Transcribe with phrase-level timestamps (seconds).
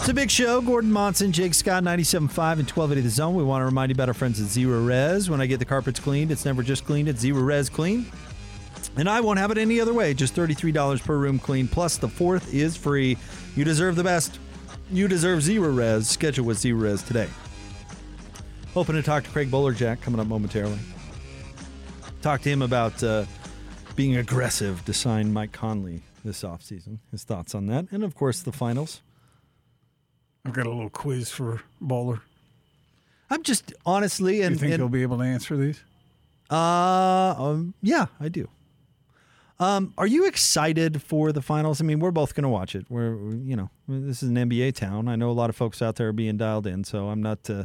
[0.00, 0.62] It's a big show.
[0.62, 3.34] Gordon Monson, Jake Scott, 97.5 and 1280 The Zone.
[3.34, 5.28] We want to remind you about our friends at Zerorez.
[5.28, 8.06] When I get the carpets cleaned, it's never just cleaned, it's Zerorez clean.
[8.96, 10.14] And I won't have it any other way.
[10.14, 11.68] Just $33 per room clean.
[11.68, 13.18] Plus, the fourth is free.
[13.54, 14.38] You deserve the best.
[14.90, 16.04] You deserve Zerorez.
[16.04, 17.28] Schedule with Zerorez today.
[18.72, 20.78] Hoping to talk to Craig Bolerjack coming up momentarily.
[22.22, 23.26] Talk to him about uh,
[23.96, 27.00] being aggressive to sign Mike Conley this offseason.
[27.10, 27.88] His thoughts on that.
[27.90, 29.02] And, of course, the finals.
[30.44, 32.22] I've got a little quiz for Bowler.
[33.28, 35.82] I'm just honestly and you think and, he'll be able to answer these?
[36.50, 38.48] Uh, um, yeah, I do.
[39.60, 41.80] Um, are you excited for the finals?
[41.80, 42.86] I mean, we're both going to watch it.
[42.88, 45.06] We're, you know, this is an NBA town.
[45.06, 47.48] I know a lot of folks out there are being dialed in, so I'm not,
[47.50, 47.64] uh,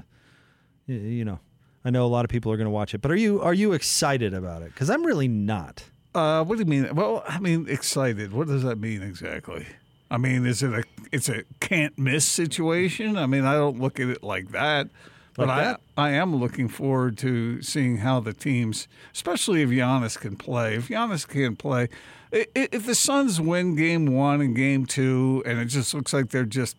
[0.87, 1.39] you know,
[1.85, 2.97] I know a lot of people are going to watch it.
[3.01, 4.73] But are you are you excited about it?
[4.73, 5.85] Because I'm really not.
[6.13, 6.93] Uh, what do you mean?
[6.95, 8.33] Well, I mean, excited.
[8.33, 9.65] What does that mean exactly?
[10.09, 13.17] I mean, is it a it's a can't miss situation?
[13.17, 14.89] I mean, I don't look at it like that.
[15.35, 15.81] But Like that?
[15.97, 20.75] I I am looking forward to seeing how the teams, especially if Giannis can play.
[20.75, 21.89] If Giannis can play,
[22.31, 26.45] if the Suns win Game One and Game Two, and it just looks like they're
[26.45, 26.77] just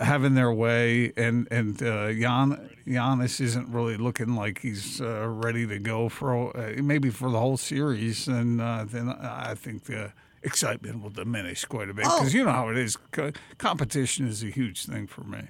[0.00, 5.66] having their way, and and uh, Gian, Giannis isn't really looking like he's uh, ready
[5.66, 10.12] to go for uh, maybe for the whole series, and uh, then I think the
[10.42, 12.96] excitement will diminish quite a bit because you know how it is.
[13.10, 15.48] Co- competition is a huge thing for me.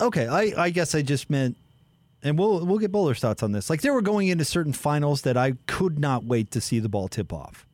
[0.00, 1.56] Okay, I, I guess I just meant,
[2.22, 3.68] and we'll we'll get Bowler's thoughts on this.
[3.68, 6.88] Like they were going into certain finals that I could not wait to see the
[6.88, 7.66] ball tip off.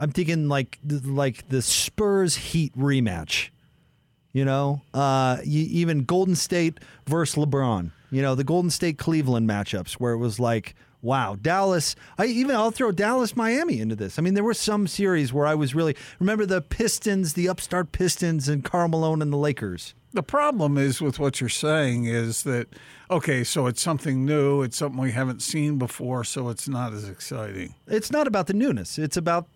[0.00, 3.50] I'm thinking like like the Spurs Heat rematch.
[4.32, 7.92] You know, uh, you, even Golden State versus LeBron.
[8.10, 11.94] You know, the Golden State Cleveland matchups where it was like, wow, Dallas.
[12.16, 14.18] I even I'll throw Dallas Miami into this.
[14.18, 17.92] I mean, there were some series where I was really remember the Pistons, the upstart
[17.92, 19.94] Pistons, and Karl Malone and the Lakers.
[20.12, 22.68] The problem is with what you're saying is that
[23.10, 27.08] okay, so it's something new, it's something we haven't seen before, so it's not as
[27.08, 27.74] exciting.
[27.86, 28.98] It's not about the newness.
[28.98, 29.46] It's about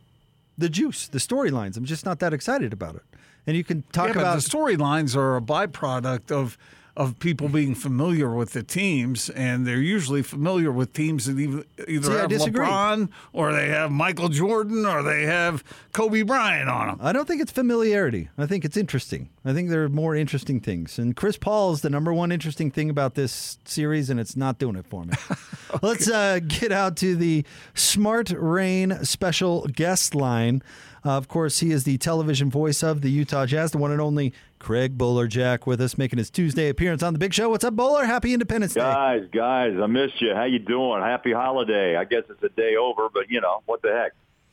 [0.57, 1.77] the juice, the storylines.
[1.77, 3.03] I'm just not that excited about it.
[3.47, 6.57] And you can talk yeah, about the storylines are a byproduct of
[6.95, 11.65] of people being familiar with the teams, and they're usually familiar with teams that either,
[11.89, 12.31] either See, have.
[12.31, 16.99] LeBron or they have Michael Jordan or they have Kobe Bryant on them.
[17.01, 18.29] I don't think it's familiarity.
[18.37, 19.31] I think it's interesting.
[19.45, 20.99] I think there are more interesting things.
[20.99, 24.59] And Chris Paul is the number one interesting thing about this series, and it's not
[24.59, 25.15] doing it for me.
[25.83, 30.63] Let's uh, get out to the Smart Rain special guest line.
[31.05, 34.01] Uh, of course, he is the television voice of the Utah Jazz, the one and
[34.01, 37.51] only Craig Bolerjack with us, making his Tuesday appearance on the Big Show.
[37.51, 38.05] What's up, Bowler?
[38.05, 38.81] Happy Independence Day.
[38.81, 40.33] Guys, guys, I missed you.
[40.37, 41.03] How you doing?
[41.03, 41.97] Happy holiday.
[41.97, 44.13] I guess it's a day over, but you know what the heck.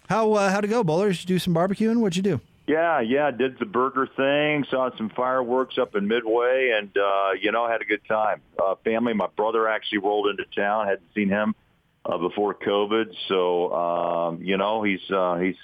[0.10, 1.10] How uh, how'd it go, Bowler?
[1.10, 1.98] Did you do some barbecuing?
[1.98, 2.42] What'd you do?
[2.66, 3.30] Yeah, yeah.
[3.30, 4.66] Did the burger thing.
[4.72, 8.42] Saw some fireworks up in Midway, and uh, you know had a good time.
[8.58, 9.14] Uh, family.
[9.14, 10.88] My brother actually rolled into town.
[10.88, 11.54] Hadn't seen him
[12.04, 15.56] uh, before COVID, so um, you know he's uh, he's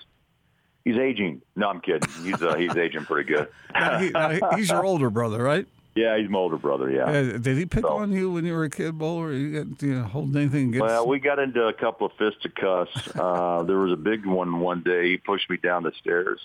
[0.86, 1.42] he's aging.
[1.58, 2.08] No, I'm kidding.
[2.24, 3.50] He's uh, he's aging pretty good.
[3.76, 5.68] Now, he, now, he's your older brother, right?
[5.96, 6.90] yeah, he's my older brother.
[6.90, 7.04] Yeah.
[7.06, 9.34] Uh, did he pick So- on you when you were a kid, Bowler?
[9.34, 10.82] You got you know, holding anything against?
[10.86, 13.10] Well, we got into a couple of fisticuffs.
[13.16, 15.10] Uh, there was a big one one day.
[15.10, 16.40] He pushed me down the stairs.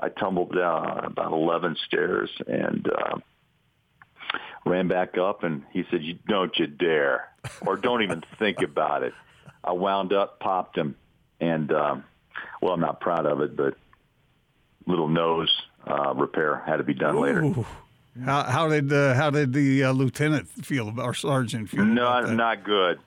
[0.00, 3.16] I tumbled down about 11 stairs and uh,
[4.64, 5.42] ran back up.
[5.42, 7.28] And he said, "You don't you dare,
[7.66, 9.14] or don't even think about it."
[9.64, 10.94] I wound up, popped him,
[11.40, 12.04] and um,
[12.60, 13.74] well, I'm not proud of it, but
[14.86, 15.50] little nose
[15.86, 17.54] uh, repair had to be done later.
[18.24, 21.84] How, how did uh, how did the uh, lieutenant feel about or sergeant feel?
[22.02, 22.98] about Not good,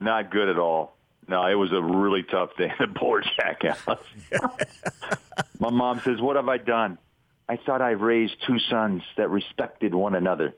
[0.00, 0.96] not good at all.
[1.28, 3.98] No, it was a really tough day at board House.
[5.58, 6.98] My mom says, "What have I done?
[7.48, 10.54] I thought I raised two sons that respected one another."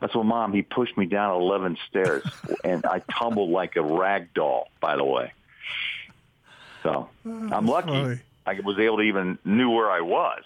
[0.00, 2.24] I said, well, "Mom, he pushed me down eleven stairs,
[2.64, 5.32] and I tumbled like a rag doll." By the way,
[6.92, 8.20] so I'm lucky funny.
[8.46, 10.42] I was able to even knew where I was,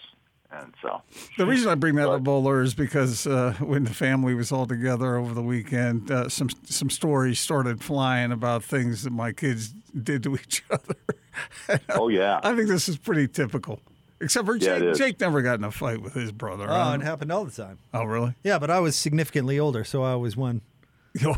[0.50, 1.02] and so
[1.38, 4.66] The reason I bring that up, Bowler, is because uh, when the family was all
[4.66, 9.72] together over the weekend, uh, some some stories started flying about things that my kids
[10.02, 11.80] did to each other.
[11.90, 13.80] oh yeah, I think this is pretty typical.
[14.20, 14.82] Except for Yeah, Jake.
[14.90, 14.98] is.
[14.98, 16.66] Jake never got in a fight with his brother.
[16.68, 16.96] Oh, huh?
[17.00, 17.78] it happened all the time.
[17.92, 18.34] oh, really?
[18.44, 20.60] Yeah, but I was significantly older, so I always won.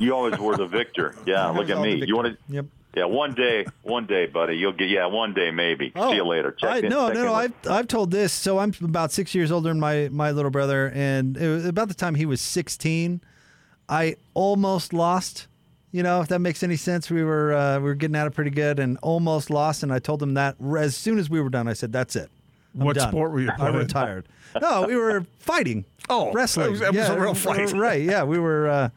[0.01, 1.15] You always were the victor.
[1.27, 2.05] Yeah, look at me.
[2.06, 2.37] You want to?
[2.53, 2.67] Yep.
[2.96, 4.56] Yeah, one day, one day, buddy.
[4.56, 4.88] You'll get.
[4.88, 5.93] Yeah, one day maybe.
[5.96, 6.52] Oh, See you later.
[6.52, 7.35] Check I, in, no, check no, no.
[7.35, 8.32] I've I've told this.
[8.32, 11.88] So I'm about six years older than my my little brother, and it was about
[11.88, 13.20] the time he was 16,
[13.88, 15.49] I almost lost.
[15.91, 18.31] You know, if that makes any sense, we were uh, we were getting at it
[18.32, 19.82] pretty good, and almost lost.
[19.82, 22.31] And I told him that as soon as we were done, I said, "That's it."
[22.79, 23.08] I'm What done.
[23.11, 24.26] sport were you I retired.
[24.61, 25.85] No, we were fighting.
[26.11, 26.67] Oh, wrestling.
[26.67, 27.73] it was- it was a real fight.
[27.73, 28.02] right?
[28.02, 28.88] Yeah, we were uh,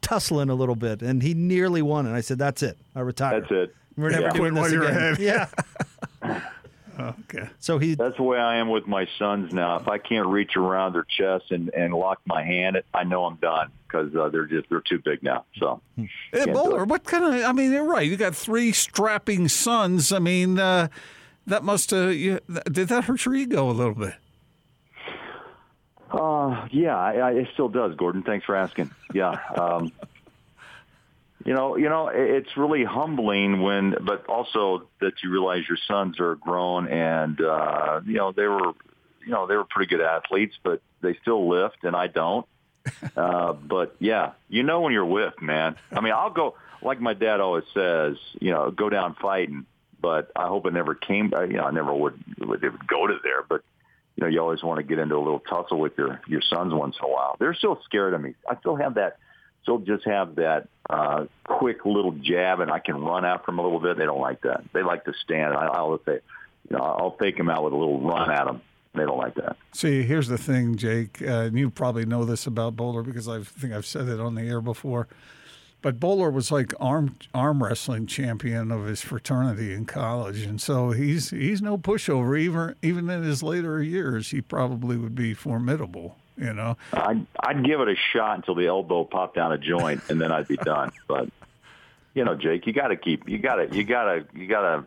[0.00, 2.06] tussling a little bit, and he nearly won.
[2.06, 2.78] And I said, "That's it.
[2.94, 3.40] I retire.
[3.40, 3.74] That's it.
[3.96, 4.30] We're never Yeah.
[4.32, 4.96] doing Quit this while you're again.
[5.14, 5.18] ahead.
[6.22, 6.40] Yeah.
[7.00, 7.48] Okay.
[7.58, 9.76] So he That's the way I am with my sons now.
[9.76, 13.36] If I can't reach around their chest and, and lock my hand, I know I'm
[13.36, 15.46] done because uh, they're just they're too big now.
[15.58, 15.80] So
[16.32, 17.44] Hey, Bowler, what kind of?
[17.44, 18.06] I mean, you're right.
[18.06, 20.12] You got three strapping sons.
[20.12, 20.88] I mean, uh,
[21.46, 22.12] that must have.
[22.14, 22.40] You,
[22.70, 24.14] did that hurt your ego a little bit?
[26.12, 28.22] Uh, yeah, I, I, it still does, Gordon.
[28.22, 28.90] Thanks for asking.
[29.14, 29.30] Yeah.
[29.56, 29.92] Um,
[31.44, 35.78] you know, you know, it- it's really humbling when, but also that you realize your
[35.88, 38.72] sons are grown and, uh, you know, they were,
[39.24, 42.46] you know, they were pretty good athletes, but they still lift and I don't.
[43.16, 45.76] Uh, but yeah, you know when you're with, man.
[45.92, 49.66] I mean, I'll go, like my dad always says, you know, go down fighting,
[50.00, 52.86] but I hope it never came, uh, you know, I never would, would, it would
[52.88, 53.62] go to there, but
[54.16, 56.72] you know, you always want to get into a little tussle with your your sons
[56.74, 57.36] once in a while.
[57.38, 58.34] They're still scared of me.
[58.48, 59.18] I still have that,
[59.62, 63.62] still just have that uh, quick little jab, and I can run after them a
[63.62, 63.96] little bit.
[63.96, 64.64] They don't like that.
[64.72, 65.54] They like to stand.
[65.54, 66.20] I, I'll say,
[66.68, 68.60] you know, I'll fake them out with a little run at them.
[68.94, 69.56] They don't like that.
[69.72, 73.42] See, here's the thing, Jake, uh, and you probably know this about Bowler because I
[73.42, 75.08] think I've said it on the air before.
[75.82, 80.92] But Bowler was like arm arm wrestling champion of his fraternity in college, and so
[80.92, 82.38] he's he's no pushover.
[82.38, 86.16] Even even in his later years, he probably would be formidable.
[86.38, 90.02] You know, I'd, I'd give it a shot until the elbow popped down a joint,
[90.08, 90.92] and then I'd be done.
[91.06, 91.28] But
[92.14, 94.62] you know, Jake, you got to keep, you got to, you got to, you got
[94.62, 94.86] to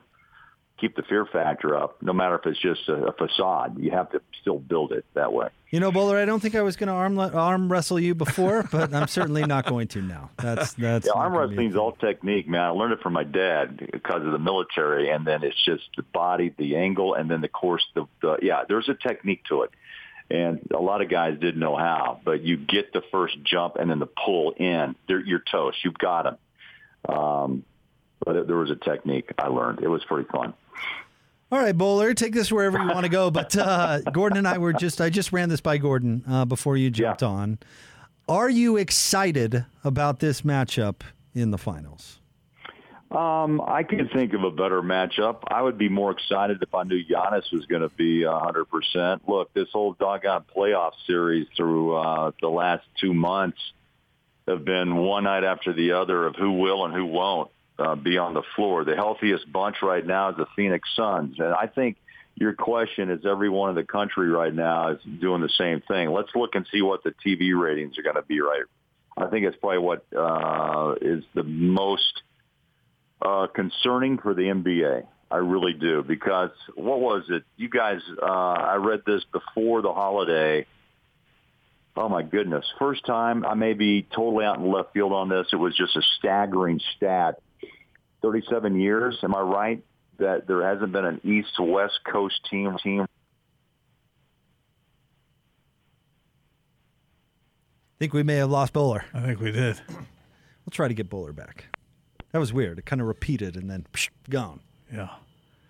[0.80, 2.02] keep the fear factor up.
[2.02, 5.32] No matter if it's just a, a facade, you have to still build it that
[5.32, 5.48] way.
[5.70, 8.64] You know, Bowler, I don't think I was going to arm arm wrestle you before,
[8.72, 10.30] but I'm certainly not going to now.
[10.38, 12.62] That's that's Yeah, arm gonna be a wrestling's all technique, man.
[12.62, 16.04] I learned it from my dad because of the military, and then it's just the
[16.04, 17.86] body, the angle, and then the course.
[17.94, 19.72] The, the yeah, there's a technique to it,
[20.30, 22.20] and a lot of guys didn't know how.
[22.24, 24.96] But you get the first jump and then the pull in.
[25.08, 25.78] They're, you're toast.
[25.84, 27.18] You've got them.
[27.18, 27.64] Um,
[28.24, 29.82] but it, there was a technique I learned.
[29.82, 30.54] It was pretty fun.
[31.52, 33.30] All right, Bowler, take this wherever you want to go.
[33.32, 36.76] But uh, Gordon and I were just, I just ran this by Gordon uh, before
[36.76, 37.28] you jumped Yeah.
[37.28, 37.60] on.
[38.28, 41.02] Are you excited about this matchup
[41.36, 42.20] in the finals?
[43.12, 45.44] Um, I can't think of a better matchup.
[45.48, 49.20] I would be more excited if I knew Giannis was going to be 100%.
[49.28, 53.60] Look, this whole doggone playoff series through uh, the last two months
[54.48, 58.18] have been one night after the other of who will and who won't uh, be
[58.18, 58.84] on the floor.
[58.84, 61.36] The healthiest bunch right now is the Phoenix Suns.
[61.40, 61.98] And I think
[62.36, 66.12] your question is everyone in the country right now is doing the same thing.
[66.12, 68.64] Let's look and see what the TV ratings are going to be right.
[69.18, 72.22] I think it's probably what uh, is the most
[73.22, 75.08] uh, concerning for the NBA.
[75.32, 77.44] I really do because what was it?
[77.58, 80.66] You guys, uh, I read this before the holiday.
[81.98, 82.66] Oh my goodness!
[82.78, 85.48] First time I may be totally out in left field on this.
[85.52, 87.40] It was just a staggering stat.
[88.22, 89.18] Thirty-seven years.
[89.24, 89.84] Am I right
[90.18, 93.06] that there hasn't been an East to West Coast team team
[97.96, 99.06] I think we may have lost Bowler.
[99.14, 99.80] I think we did.
[99.88, 101.66] We'll try to get Bowler back.
[102.34, 102.78] That was weird.
[102.78, 104.60] It kind of repeated and then psh, gone.
[104.94, 105.10] Yeah.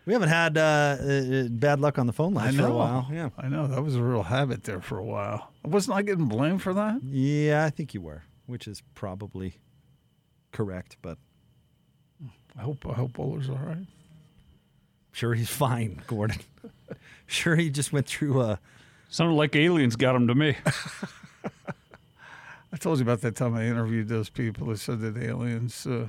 [0.07, 3.07] We haven't had uh, uh, bad luck on the phone I lines for a while.
[3.11, 3.29] Yeah.
[3.37, 3.67] I know.
[3.67, 5.51] That was a real habit there for a while.
[5.63, 7.01] Wasn't I getting blamed for that?
[7.03, 9.59] Yeah, I think you were, which is probably
[10.51, 11.19] correct, but
[12.57, 13.85] I hope I hope Bowler's all right.
[15.11, 16.39] sure he's fine, Gordon.
[17.27, 18.59] sure he just went through a
[19.09, 20.57] Sounded like aliens got him to me.
[22.73, 26.07] I told you about that time I interviewed those people that said that aliens uh,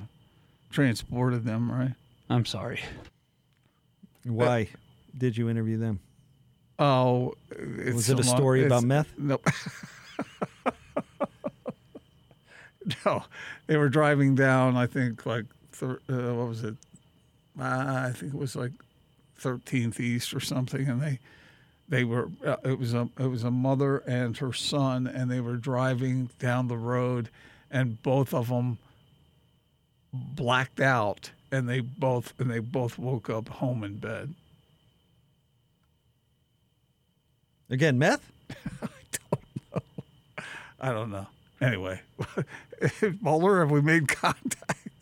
[0.70, 1.92] transported them, right?
[2.28, 2.80] I'm sorry.
[4.24, 4.68] why
[5.16, 6.00] did you interview them?
[6.78, 9.12] Oh, it's Was it a long- story about meth?
[9.16, 9.40] No.
[13.04, 13.24] no,
[13.66, 14.76] they were driving down.
[14.76, 15.44] I think like
[15.76, 16.74] thir- uh, what was it?
[17.58, 17.62] Uh,
[18.08, 18.72] I think it was like
[19.40, 21.18] 13th East or something, and they
[21.88, 25.40] they were uh, it was a it was a mother and her son, and they
[25.40, 27.28] were driving down the road,
[27.70, 28.78] and both of them
[30.12, 34.34] blacked out, and they both and they both woke up home in bed.
[37.68, 38.30] Again, meth?
[38.82, 38.88] I
[39.30, 39.82] don't know.
[40.80, 41.26] I don't know.
[41.60, 42.00] Anyway,
[43.22, 44.95] Bowler, have we made contact?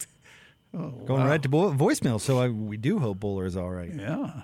[0.75, 2.21] Going right to vo- voicemail.
[2.21, 3.93] So I, we do hope Bowler is all right.
[3.95, 4.43] Yeah,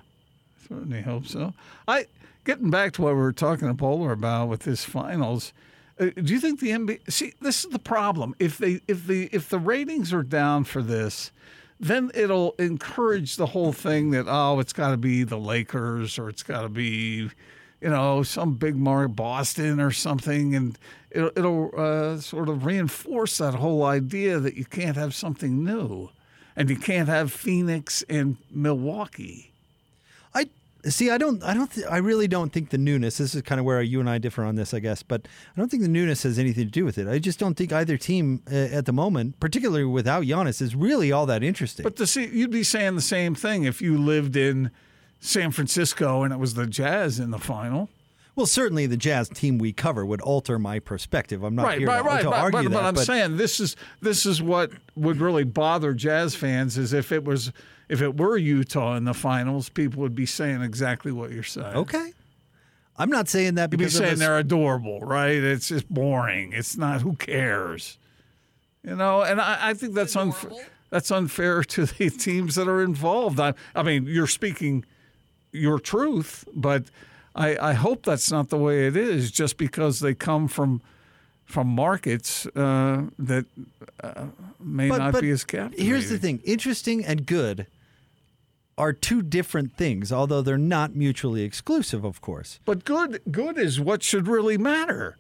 [0.68, 1.54] certainly hope so.
[1.88, 2.06] I
[2.44, 5.52] getting back to what we were talking to Bowler about with this finals.
[5.98, 7.10] Uh, do you think the NBA?
[7.10, 8.34] See, this is the problem.
[8.38, 11.30] If they, if the, if the ratings are down for this,
[11.78, 16.28] then it'll encourage the whole thing that oh, it's got to be the Lakers or
[16.28, 17.30] it's got to be,
[17.80, 20.78] you know, some big mark Boston or something, and
[21.10, 26.10] it'll, it'll uh, sort of reinforce that whole idea that you can't have something new,
[26.60, 29.50] and you can't have Phoenix and Milwaukee.
[30.34, 30.50] I
[30.84, 31.10] see.
[31.10, 31.42] I don't.
[31.42, 31.72] I don't.
[31.72, 33.16] Th- I really don't think the newness.
[33.16, 35.02] This is kind of where you and I differ on this, I guess.
[35.02, 35.26] But
[35.56, 37.08] I don't think the newness has anything to do with it.
[37.08, 41.10] I just don't think either team uh, at the moment, particularly without Giannis, is really
[41.10, 41.82] all that interesting.
[41.82, 44.70] But to see, you'd be saying the same thing if you lived in
[45.18, 47.88] San Francisco and it was the Jazz in the final.
[48.40, 51.42] Well, certainly the Jazz team we cover would alter my perspective.
[51.42, 52.22] I'm not Right, here right, to, right.
[52.22, 52.74] to But, argue but, that.
[52.74, 56.92] but I'm but saying this is this is what would really bother Jazz fans is
[56.94, 57.52] if it was
[57.90, 61.74] if it were Utah in the finals, people would be saying exactly what you're saying.
[61.76, 62.12] okay.
[62.96, 65.36] I'm not saying that You'd be because of saying they're adorable, right?
[65.36, 66.52] It's just boring.
[66.52, 67.02] It's not.
[67.02, 67.98] Who cares?
[68.82, 70.50] You know, and I, I think that's unfair.
[70.90, 73.38] That's unfair to the teams that are involved.
[73.40, 74.84] I, I mean, you're speaking
[75.52, 76.84] your truth, but
[77.34, 79.30] I, I hope that's not the way it is.
[79.30, 80.80] Just because they come from
[81.44, 83.44] from markets uh, that
[84.02, 84.26] uh,
[84.60, 85.86] may But- not but be as captivating.
[85.86, 87.66] Here's the thing: interesting and good
[88.78, 92.60] are two different things, although they're not mutually exclusive, of course.
[92.64, 95.16] But good, good is what should really matter.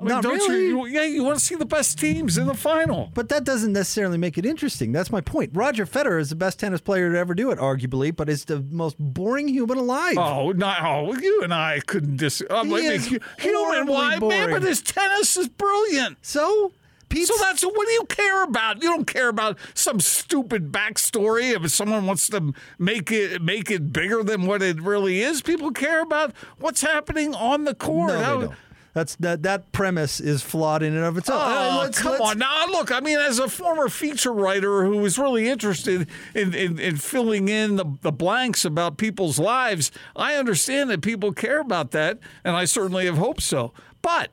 [0.00, 0.66] I mean, Not don't really.
[0.68, 0.86] you?
[0.86, 3.10] Yeah, you want to see the best teams in the final.
[3.12, 4.92] But that doesn't necessarily make it interesting.
[4.92, 5.50] That's my point.
[5.52, 8.60] Roger Federer is the best tennis player to ever do it, arguably, but is the
[8.70, 10.16] most boring human alive.
[10.16, 12.42] Oh, not oh, you and I couldn't dis.
[12.48, 13.06] Uh, He is
[13.38, 14.20] human why, man?
[14.20, 14.50] boring.
[14.50, 16.16] But his tennis is brilliant.
[16.22, 16.72] So,
[17.10, 18.82] Pete, So that's what do you care about?
[18.82, 23.92] You don't care about some stupid backstory if someone wants to make it make it
[23.92, 25.42] bigger than what it really is.
[25.42, 28.12] People care about what's happening on the court.
[28.12, 28.56] no, How- they don't.
[28.92, 29.42] That's that.
[29.44, 31.40] That premise is flawed in and of itself.
[31.42, 32.38] Uh, Oh, let's- come let's- on.
[32.38, 36.78] Now, look, I mean, as a former feature writer who was really interested in, in,
[36.78, 41.92] in filling in the, the blanks about people's lives, I understand that people care about
[41.92, 43.72] that, and I certainly have hoped so.
[44.02, 44.30] But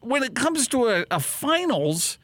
[0.00, 2.18] when it comes to a, a finals,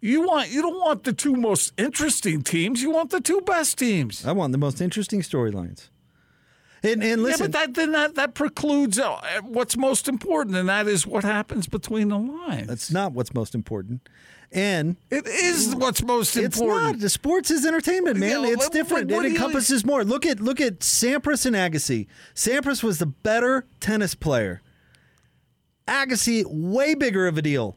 [0.00, 2.82] you want you don't want the two most interesting teams.
[2.82, 4.24] You want the two best teams.
[4.26, 5.88] I want the most interesting storylines.
[6.82, 10.68] And and listen, yeah, but that then that, that precludes uh, what's most important, and
[10.68, 12.66] that is what happens between the lines.
[12.68, 14.08] that's not what's most important.
[14.52, 16.54] And it is what's most important.
[16.54, 16.98] It's not.
[17.00, 18.44] The sports is entertainment, man.
[18.44, 19.08] It's what- different.
[19.10, 20.04] what- what it do you- encompasses more.
[20.04, 22.06] Look at look at Sampras and Agassi.
[22.34, 24.62] Sampras was the better tennis player.
[25.86, 27.76] Agassi, way bigger of a deal.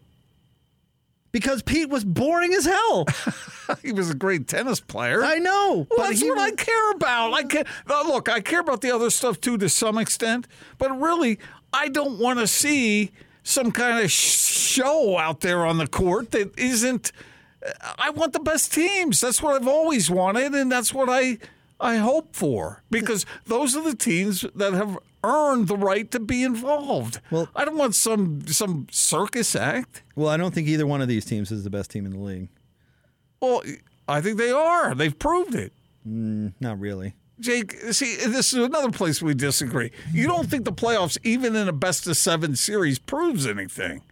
[1.32, 3.06] Because Pete was boring as hell.
[3.82, 5.24] he was a great tennis player.
[5.24, 5.88] I know.
[5.90, 7.34] Well, but that's he what I care about.
[7.34, 7.64] I care.
[7.88, 10.48] Look, I care about the other stuff too to some extent,
[10.78, 11.40] but really,
[11.74, 13.12] I don't want to see
[13.44, 17.12] some kind of show out there on the court that isn't.
[17.98, 19.22] I want the best teams.
[19.22, 21.38] That's what I've always wanted, and that's what I
[21.82, 26.44] I hope for because those are the teams that have earned the right to be
[26.44, 27.20] involved.
[27.32, 30.04] Well- I don't want some some circus act.
[30.16, 32.20] Well, I don't think either one of these teams is the best team in the
[32.20, 32.50] league.
[33.42, 33.64] Well,
[34.08, 34.94] I think they are.
[34.94, 35.74] They've proved it.
[36.08, 37.16] Mm, not really.
[37.40, 39.92] Jake, see, this is another place we disagree.
[40.14, 44.04] You don't think the playoffs, even in a best of seven series, proves anything?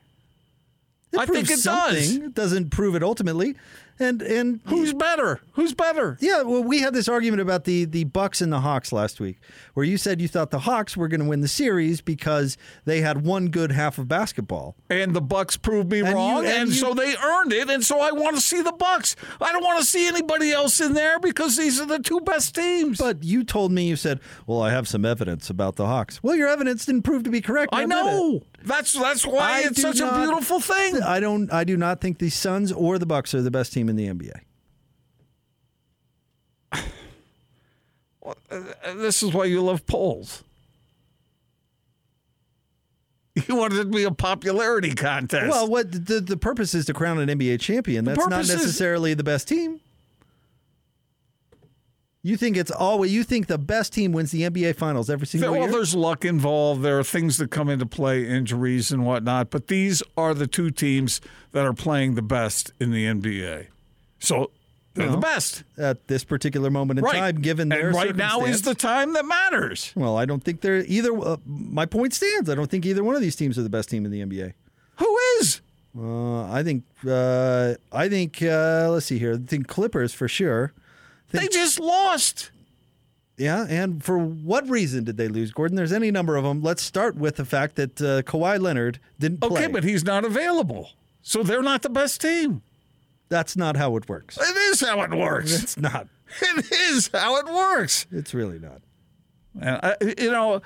[1.12, 2.16] It I think proves it does.
[2.16, 3.56] It doesn't prove it ultimately.
[4.02, 5.42] And and Who's better?
[5.54, 6.18] Who's better?
[6.22, 9.40] Yeah, well, we had this argument about the the Bucks and the Hawks last week,
[9.74, 13.02] where you said you thought the Hawks were going to win the series because they
[13.02, 14.76] had one good half of basketball.
[14.90, 17.70] And the Bucks proved me And you- wrong, and, and you- so they earned it.
[17.70, 19.18] And so I want to see the Bucks.
[19.42, 22.56] I don't want to see anybody else in there because these are the two best
[22.56, 23.00] teams.
[23.00, 26.38] But you told me you said, "Well, I have some evidence about the Hawks." Well,
[26.38, 27.70] your evidence didn't prove to be correct.
[27.74, 31.02] I know that's that's why I it's such not- a beautiful thing.
[31.04, 31.52] I don't.
[31.52, 34.08] I do not think the Suns or the Bucks are the best team in the
[34.08, 34.40] NBA.
[36.72, 36.84] And
[38.52, 40.44] uh, uh, this is why you love polls.
[43.48, 45.50] You want it to be a popularity contest.
[45.50, 48.04] Well, what the the purpose is to crown an NBA champion.
[48.04, 49.80] That's not purpose is- necessarily the best team.
[52.22, 55.52] You think it's always you think the best team wins the NBA Finals every single
[55.52, 55.70] well, year?
[55.70, 56.82] Well, there's luck involved.
[56.82, 59.50] There are things that come into play, injuries and whatnot.
[59.50, 61.22] But these are the two teams
[61.54, 63.68] that are playing the best in the NBA.
[64.20, 64.52] So
[64.94, 65.64] They're the best.
[65.78, 67.16] at this particular moment in Right.
[67.16, 69.92] time, given their and right now is the time that matters.
[69.96, 71.18] Well, I don't think they're either.
[71.18, 72.50] Uh, my point stands.
[72.50, 74.54] I don't think either one of these teams are the best team in the NBA.
[74.98, 75.62] Who is?
[75.98, 76.84] Uh, I think.
[77.08, 78.42] Uh, I think.
[78.44, 79.34] Uh, let's see here.
[79.36, 80.74] I think Clippers for sure.
[81.32, 82.52] They just lost.
[83.38, 85.78] Yeah, and for what reason did they lose, Gordon?
[85.78, 86.62] There's any number of them.
[86.62, 89.64] Let's start with the fact that uh, Kawhi Leonard didn't play.
[89.64, 90.90] Okay, but he's not available.
[91.22, 92.64] So they're not the best team.
[93.30, 94.38] That's not how it works.
[94.38, 95.64] It is how it works.
[95.64, 96.08] It's not.
[96.42, 98.06] It is how it works.
[98.12, 98.82] It's really not.
[99.60, 100.62] And I, you know,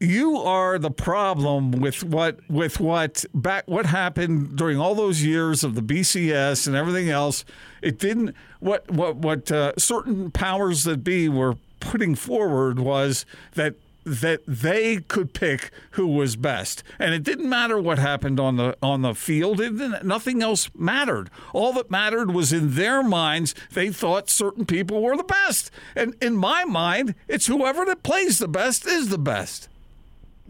[0.00, 5.62] you are the problem with what with what back what happened during all those years
[5.62, 7.44] of the BCS and everything else.
[7.80, 13.24] It didn't what what what uh, certain powers that be were putting forward was
[13.54, 18.56] that that they could pick who was best, and it didn't matter what happened on
[18.56, 19.60] the on the field.
[20.04, 21.30] Nothing else mattered.
[21.52, 23.54] All that mattered was in their minds.
[23.72, 28.38] They thought certain people were the best, and in my mind, it's whoever that plays
[28.38, 29.68] the best is the best.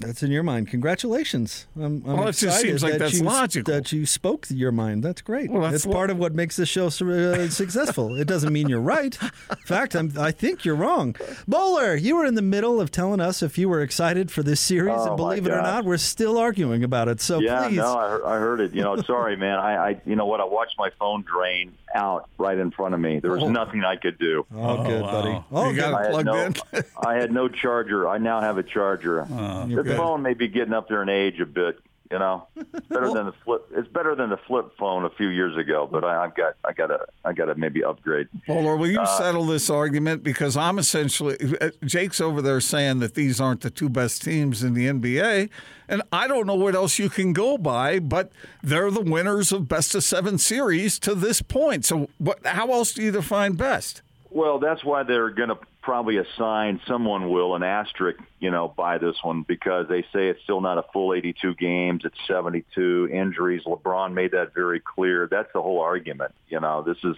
[0.05, 0.69] That's in your mind.
[0.69, 1.67] Congratulations.
[1.77, 3.73] I'm, I'm Well, it just excited seems like that that's you, logical.
[3.75, 5.03] That you spoke your mind.
[5.03, 5.51] That's great.
[5.51, 6.91] Well, that's it's what- part of what makes the show uh,
[7.49, 8.17] successful.
[8.17, 9.17] It doesn't mean you're right.
[9.23, 11.17] In fact, I'm, I think you're wrong.
[11.49, 14.61] Bowler, you were in the middle of telling us if you were excited for this
[14.61, 17.21] series, Oh, and believe it or not, we're still arguing about it.
[17.21, 17.77] So yeah, please.
[17.77, 18.75] no, I, heard- I heard it.
[18.75, 19.59] You know, sorry, man.
[19.59, 20.41] I, I, you know what?
[20.41, 23.21] I watched my phone drain out right in front of me.
[23.21, 23.51] There was oh.
[23.51, 24.47] nothing I could do.
[24.55, 25.11] Oh, good, oh, wow.
[25.13, 25.45] buddy.
[25.53, 26.85] Oh, You got I had plugged no, in?
[27.07, 28.09] I had no charger.
[28.09, 29.27] I now have a charger.
[29.31, 29.97] Oh, you're the good.
[29.97, 31.79] phone may be getting up there in age a bit.
[32.13, 33.67] You know, it's better than the flip.
[33.75, 35.89] It's better than the flip phone a few years ago.
[35.91, 38.29] But I, I've got, I got to, I got to maybe upgrade.
[38.47, 40.23] Bowler, will you Uh, settle this argument?
[40.23, 44.63] Because I'm essentially, uh, Jake's over there saying that these aren't the two best teams
[44.63, 45.49] in the NBA.
[45.89, 48.31] And I don't know what else you can go by, but
[48.63, 51.87] they're the winners of best of seven series to this point.
[51.87, 54.03] So what, how else do you define best?
[54.31, 58.99] Well, that's why they're going to probably assign someone will an asterisk, you know, by
[58.99, 62.03] this one because they say it's still not a full 82 games.
[62.05, 63.63] It's 72 injuries.
[63.67, 65.29] LeBron made that very clear.
[65.31, 66.35] That's the whole argument.
[66.49, 67.17] You know, this is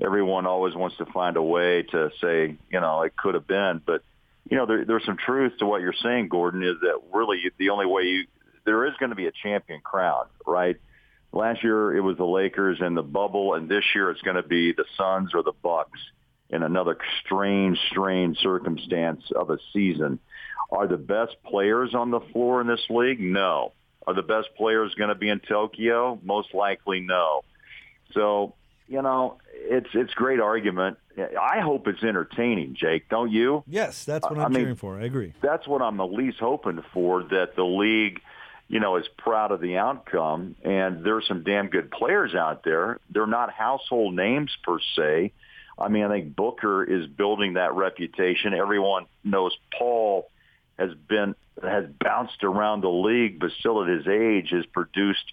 [0.00, 3.82] everyone always wants to find a way to say, you know, it could have been,
[3.84, 4.02] but
[4.48, 6.62] you know, there, there's some truth to what you're saying, Gordon.
[6.62, 8.24] Is that really the only way you
[8.64, 10.76] there is going to be a champion crowned, right?
[11.32, 14.42] Last year it was the Lakers and the bubble, and this year it's going to
[14.42, 15.98] be the Suns or the Bucks
[16.50, 20.18] in another strange, strange circumstance of a season.
[20.70, 23.20] Are the best players on the floor in this league?
[23.20, 23.72] No.
[24.06, 26.18] Are the best players going to be in Tokyo?
[26.22, 27.42] Most likely no.
[28.12, 28.54] So,
[28.88, 30.98] you know, it's it's great argument.
[31.18, 33.08] I hope it's entertaining, Jake.
[33.08, 33.64] Don't you?
[33.66, 35.00] Yes, that's what I I'm mean- cheering for.
[35.00, 35.32] I agree.
[35.40, 38.20] that's what I'm at least hoping for that the league,
[38.68, 43.00] you know, is proud of the outcome and there's some damn good players out there.
[43.10, 45.32] They're not household names per se.
[45.78, 48.54] I mean, I think Booker is building that reputation.
[48.54, 50.30] Everyone knows Paul
[50.78, 55.24] has been has bounced around the league, but still at his age has produced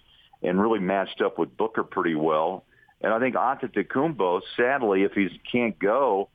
[0.42, 2.64] and really matched up with Booker pretty well.
[3.00, 6.30] And I think Antetokounmpo, sadly, if he can't go,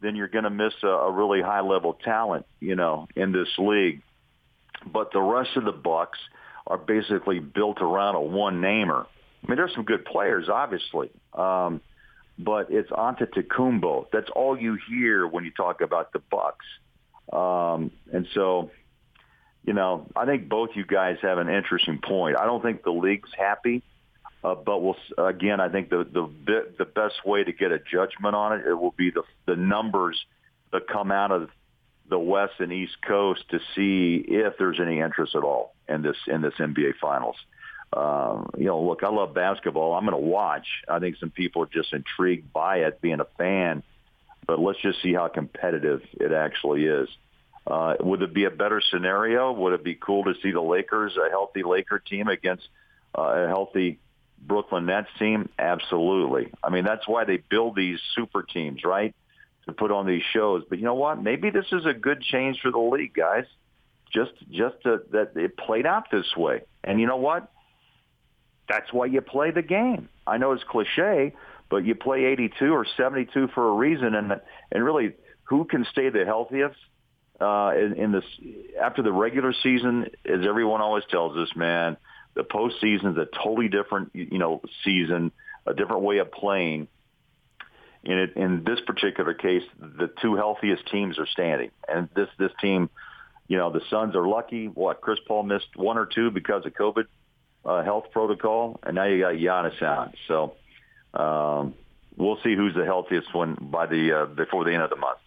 [0.00, 3.48] then you're going to miss a, a really high level talent, you know, in this
[3.58, 4.02] league.
[4.86, 6.18] But the rest of the Bucks
[6.66, 9.06] are basically built around a one namer.
[9.42, 11.80] I mean, there's some good players, obviously, um,
[12.44, 14.06] but it's Antetokounmpo.
[14.12, 16.66] That's all you hear when you talk about the Bucks.
[17.32, 18.70] Um, and so,
[19.64, 22.36] you know, I think both you guys have an interesting point.
[22.36, 23.82] I don't think the league's happy.
[24.44, 25.60] Uh, but we'll again.
[25.60, 28.90] I think the the the best way to get a judgment on it it will
[28.96, 30.18] be the the numbers
[30.72, 31.48] that come out of
[32.08, 36.16] the West and East Coast to see if there's any interest at all in this
[36.26, 37.36] in this NBA Finals.
[37.92, 39.94] Um, you know, look, I love basketball.
[39.94, 40.66] I'm going to watch.
[40.88, 43.82] I think some people are just intrigued by it, being a fan.
[44.46, 47.08] But let's just see how competitive it actually is.
[47.66, 49.52] Uh, would it be a better scenario?
[49.52, 52.66] Would it be cool to see the Lakers, a healthy Laker team against
[53.16, 54.00] uh, a healthy
[54.40, 55.48] Brooklyn Nets team?
[55.58, 56.52] Absolutely.
[56.62, 59.14] I mean, that's why they build these super teams, right?
[59.66, 60.64] To put on these shows.
[60.68, 61.22] But you know what?
[61.22, 63.44] Maybe this is a good change for the league, guys.
[64.12, 66.62] Just, just to, that it played out this way.
[66.82, 67.48] And you know what?
[68.68, 70.08] That's why you play the game.
[70.26, 71.34] I know it's cliche,
[71.68, 74.14] but you play 82 or 72 for a reason.
[74.14, 76.78] And and really, who can stay the healthiest
[77.40, 78.24] uh, in, in this
[78.80, 80.10] after the regular season?
[80.24, 81.96] As everyone always tells us, man,
[82.34, 85.32] the postseason is a totally different, you know, season,
[85.66, 86.88] a different way of playing.
[88.04, 92.50] In it, in this particular case, the two healthiest teams are standing, and this this
[92.60, 92.90] team,
[93.46, 94.66] you know, the Suns are lucky.
[94.66, 97.04] What Chris Paul missed one or two because of COVID
[97.64, 100.14] uh, health protocol, and now you got Giannis out.
[100.28, 100.54] So,
[101.14, 101.74] um,
[102.16, 105.18] we'll see who's the healthiest one by the uh, before the end of the month.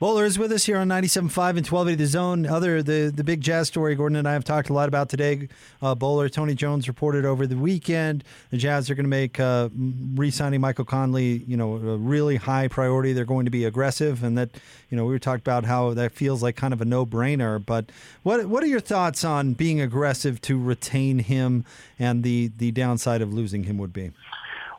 [0.00, 2.46] Bowler is with us here on 97.5 and 1280 The Zone.
[2.46, 5.48] Other the the big jazz story Gordon and I have talked a lot about today.
[5.82, 9.68] Uh, Bowler Tony Jones reported over the weekend the Jazz are going to make uh,
[10.14, 13.12] re-signing Michael Conley, you know, a really high priority.
[13.12, 14.50] They're going to be aggressive, and that
[14.88, 17.64] you know we were talking about how that feels like kind of a no-brainer.
[17.64, 17.90] But
[18.22, 21.64] what what are your thoughts on being aggressive to retain him,
[21.98, 24.12] and the the downside of losing him would be?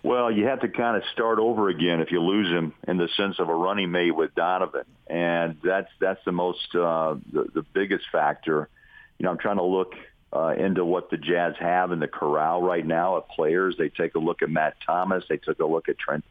[0.02, 3.10] Well, you have to kind of start over again if you lose him in the
[3.18, 7.66] sense of a running mate with Donovan, and that's that's the most uh, the, the
[7.74, 8.70] biggest factor.
[9.18, 9.94] You know, I'm trying to look
[10.32, 13.76] uh, into what the Jazz have in the corral right now of players.
[13.78, 15.26] They take a look at Matt Thomas.
[15.28, 16.24] They took a look at Trent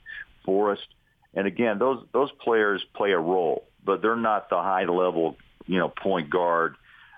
[0.46, 0.86] Forrest,
[1.34, 5.78] and again, those those players play a role, but they're not the high level you
[5.78, 6.76] know point guard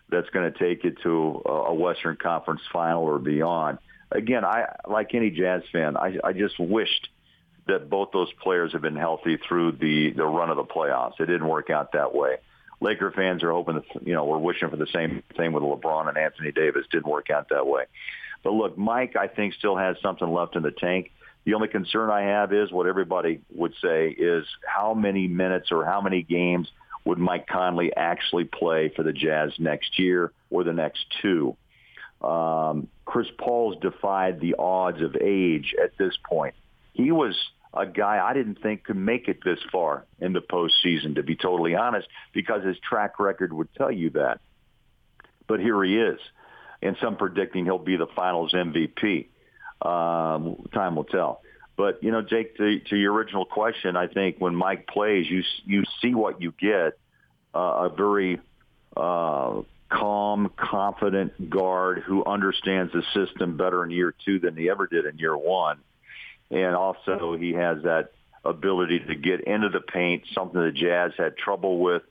[0.09, 3.79] that's going to take it to a Western Conference final or beyond
[4.11, 7.09] again, I like any Jazz fan, I, I just wished
[7.67, 11.21] that both those players have been healthy through the the run of the playoffs.
[11.21, 12.37] It didn't work out that way.
[12.81, 16.09] Laker fans are hoping that you know we're wishing for the same thing with LeBron
[16.09, 16.87] and Anthony Davis.
[16.91, 17.85] Didn't work out that way.
[18.43, 21.13] But look, Mike, I think still has something left in the tank.
[21.45, 25.85] The only concern I have is what everybody would say is how many minutes or
[25.85, 26.69] how many games
[27.05, 31.57] would Mike Conley actually play for the Jazz next year or the next two?
[32.21, 36.55] Um, Chris Paul's defied the odds of age at this point.
[36.93, 37.35] He was
[37.73, 41.37] a guy I didn't think could make it this far in the postseason, to be
[41.37, 44.41] totally honest, because his track record would tell you that.
[45.47, 46.21] But here he is,
[46.83, 49.29] and some predicting he'll be the Finals MVP.
[49.83, 51.43] Um, time will tell.
[51.77, 55.43] But you know, Jake, to, to your original question, I think when Mike plays, you
[55.65, 56.99] you see what you get.
[57.53, 58.39] Uh, a very
[58.97, 64.87] uh, calm, confident guard who understands the system better in year two than he ever
[64.87, 65.79] did in year one.
[66.51, 68.13] And also he has that
[68.45, 72.03] ability to get into the paint, something the Jazz had trouble with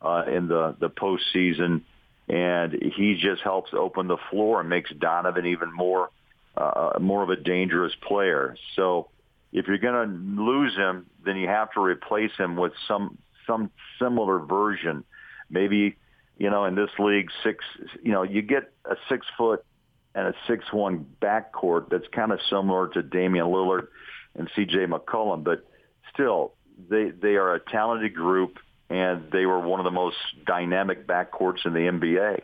[0.00, 1.82] uh, in the, the postseason.
[2.28, 6.10] And he just helps open the floor and makes Donovan even more
[6.56, 8.56] uh, more of a dangerous player.
[8.76, 9.08] So
[9.52, 13.70] if you're going to lose him, then you have to replace him with some some
[13.98, 15.04] similar version.
[15.50, 15.96] Maybe
[16.42, 17.64] you know, in this league, six,
[18.02, 19.64] you know, you get a six foot
[20.12, 23.86] and a six one backcourt that's kind of similar to Damian Lillard
[24.34, 24.86] and C.J.
[24.86, 25.64] McCollum, but
[26.12, 26.54] still,
[26.90, 28.58] they they are a talented group,
[28.90, 32.40] and they were one of the most dynamic backcourts in the NBA.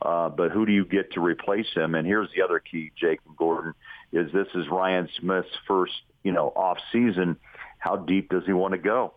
[0.00, 1.96] Uh, but who do you get to replace him?
[1.96, 3.74] And here's the other key, Jake and Gordon,
[4.12, 7.36] is this is Ryan Smith's first, you know, off season.
[7.78, 9.14] How deep does he want to go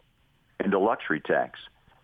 [0.60, 1.60] into luxury tax?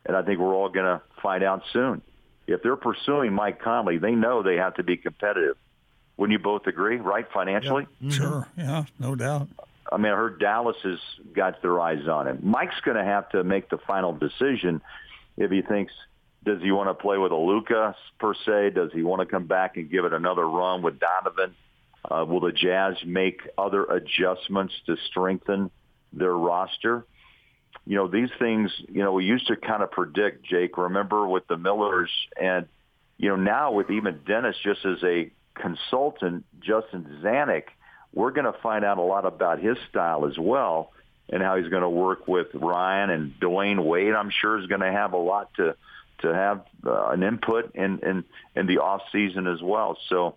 [0.06, 2.04] And I think we're all going to find out soon
[2.52, 5.58] if they're pursuing Mike Conley, they know they have to be competitive.
[6.18, 7.88] Wouldn't you both agree, right, financially?
[8.00, 8.12] Yep.
[8.12, 8.22] Mm-hmm.
[8.22, 9.48] Sure, yeah, no doubt.
[9.92, 11.00] I mean, I heard Dallas has
[11.34, 12.40] got their eyes on him.
[12.44, 14.82] Mike's going to have to make the final decision
[15.38, 15.94] if he thinks,
[16.44, 18.72] does he want to play with a Luka per se?
[18.72, 21.56] Does he want to come back and give it another run with Donovan?
[22.10, 25.70] Uh, will the Jazz make other adjustments to strengthen
[26.14, 27.06] their roster?
[27.86, 31.48] You know, these things, you know, we used to kind of predict, Jake, remember with
[31.48, 32.68] the Millers and,
[33.18, 37.66] you know, now with even Dennis just as a consultant, Justin Zanik,
[38.14, 40.92] we're going to find out a lot about his style as well
[41.30, 44.14] and how he's going to work with Ryan and Dwyane Wade.
[44.14, 45.76] I'm sure is going to have a lot to
[46.20, 48.24] to have uh, an input in in
[48.56, 49.98] in the off season as well.
[50.10, 50.36] So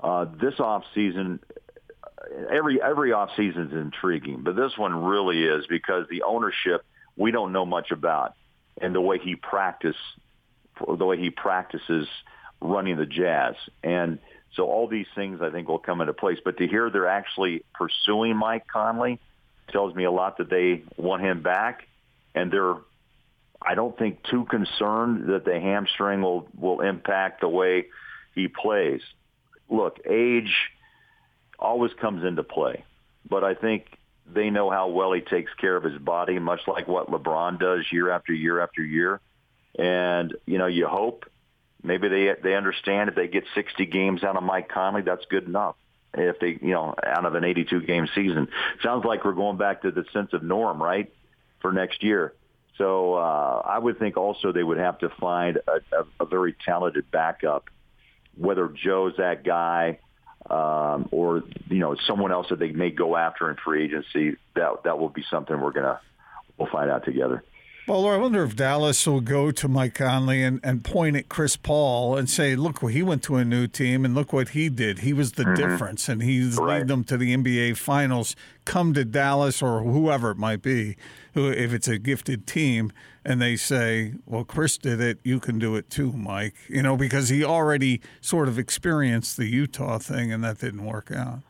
[0.00, 1.40] uh, this off season,
[2.50, 6.84] every every off season is intriguing, but this one really is because the ownership
[7.16, 8.34] we don't know much about,
[8.80, 9.96] and the way he practice,
[10.86, 12.08] the way he practices
[12.60, 14.18] running the Jazz, and
[14.54, 16.38] so all these things I think will come into place.
[16.44, 19.20] But to hear they're actually pursuing Mike Conley
[19.70, 21.86] tells me a lot that they want him back,
[22.34, 22.76] and they're
[23.60, 27.86] I don't think too concerned that the hamstring will will impact the way
[28.34, 29.02] he plays.
[29.68, 30.54] Look, age
[31.58, 32.84] always comes into play.
[33.28, 33.86] But I think
[34.32, 37.84] they know how well he takes care of his body, much like what LeBron does
[37.90, 39.20] year after year after year.
[39.78, 41.24] And you know, you hope
[41.82, 45.44] maybe they they understand if they get 60 games out of Mike Conley, that's good
[45.44, 45.76] enough.
[46.14, 48.48] If they, you know, out of an 82 game season,
[48.82, 51.12] sounds like we're going back to the sense of norm, right,
[51.60, 52.32] for next year.
[52.78, 56.54] So uh, I would think also they would have to find a, a, a very
[56.64, 57.66] talented backup,
[58.36, 59.98] whether Joe's that guy
[60.50, 64.36] um, or you know someone else that they may go after in free agency.
[64.54, 66.00] That that will be something we're gonna
[66.56, 67.42] we'll find out together.
[67.88, 71.56] Bowler, I wonder if Dallas will go to Mike Conley and, and point at Chris
[71.56, 74.98] Paul and say, look, he went to a new team and look what he did.
[74.98, 76.64] He was the difference and he's Mm-hmm.
[76.64, 76.72] Right.
[76.74, 78.36] leading them to the NBA finals.
[78.66, 80.96] Come to Dallas or whoever it might be,
[81.32, 82.92] who if it's a gifted team,
[83.24, 86.56] and they say, well, Chris did it, you can do it too, Mike.
[86.68, 91.10] You know, because he already sort of experienced the Utah thing and that didn't work
[91.10, 91.40] out.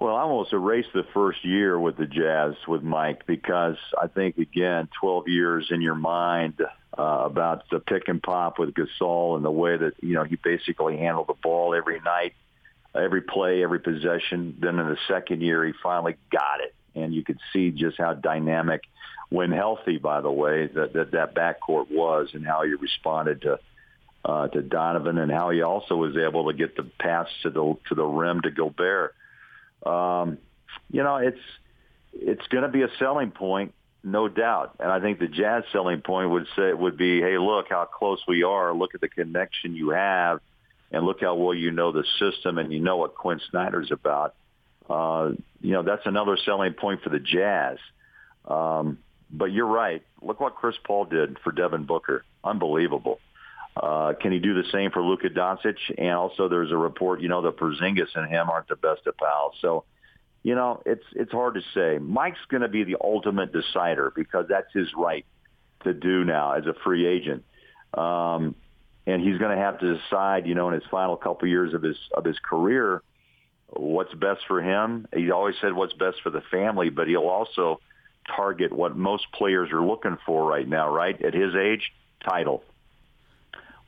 [0.00, 4.38] Well, I almost erased the first year with the Jazz with Mike because I think
[4.38, 6.60] again, 12 years in your mind
[6.98, 10.36] uh, about the pick and pop with Gasol and the way that you know he
[10.36, 12.34] basically handled the ball every night,
[12.94, 14.56] every play, every possession.
[14.60, 18.14] Then in the second year, he finally got it, and you could see just how
[18.14, 18.82] dynamic,
[19.30, 23.58] when healthy, by the way, that that, that backcourt was, and how he responded to.
[24.26, 27.76] Uh, to Donovan and how he also was able to get the pass to the
[27.90, 29.14] to the rim to Gobert
[29.84, 30.38] um,
[30.90, 31.40] you know, it's
[32.12, 34.76] it's going to be a selling point, no doubt.
[34.80, 38.20] And I think the Jazz selling point would say would be, hey, look how close
[38.26, 38.74] we are.
[38.74, 40.40] Look at the connection you have,
[40.90, 44.34] and look how well you know the system, and you know what Quinn Snyder's about.
[44.88, 47.78] Uh, you know, that's another selling point for the Jazz.
[48.46, 48.98] Um,
[49.30, 50.02] but you're right.
[50.22, 52.24] Look what Chris Paul did for Devin Booker.
[52.44, 53.18] Unbelievable.
[53.76, 55.76] Uh, can he do the same for Luka Doncic?
[55.98, 59.16] And also, there's a report, you know, that Porzingis and him aren't the best of
[59.16, 59.54] pals.
[59.60, 59.84] So,
[60.42, 61.98] you know, it's it's hard to say.
[61.98, 65.26] Mike's going to be the ultimate decider because that's his right
[65.82, 67.44] to do now as a free agent.
[67.94, 68.54] Um,
[69.06, 71.82] and he's going to have to decide, you know, in his final couple years of
[71.82, 73.02] his of his career,
[73.70, 75.08] what's best for him.
[75.12, 77.80] He always said what's best for the family, but he'll also
[78.36, 80.94] target what most players are looking for right now.
[80.94, 81.92] Right at his age,
[82.24, 82.62] title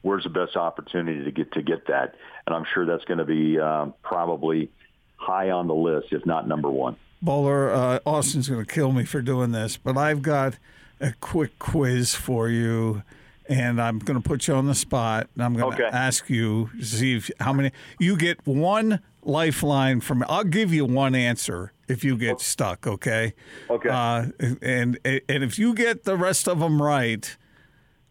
[0.03, 2.15] where's the best opportunity to get to get that?
[2.47, 4.71] And I'm sure that's going to be um, probably
[5.17, 6.97] high on the list, if not number one.
[7.23, 10.59] Bowler, uh, Austin's going to kill me for doing this, but I've got
[11.01, 13.03] a quick quiz for you,
[13.49, 15.29] and I'm going to put you on the spot.
[15.35, 15.91] And I'm going Okay.
[15.91, 20.25] to ask you see if, how many you get one lifeline from.
[20.29, 22.87] I'll give you one answer if you get stuck.
[22.87, 23.35] Okay.
[23.71, 23.89] Okay.
[23.89, 24.27] Uh,
[24.63, 27.37] and and if you get the rest of them right,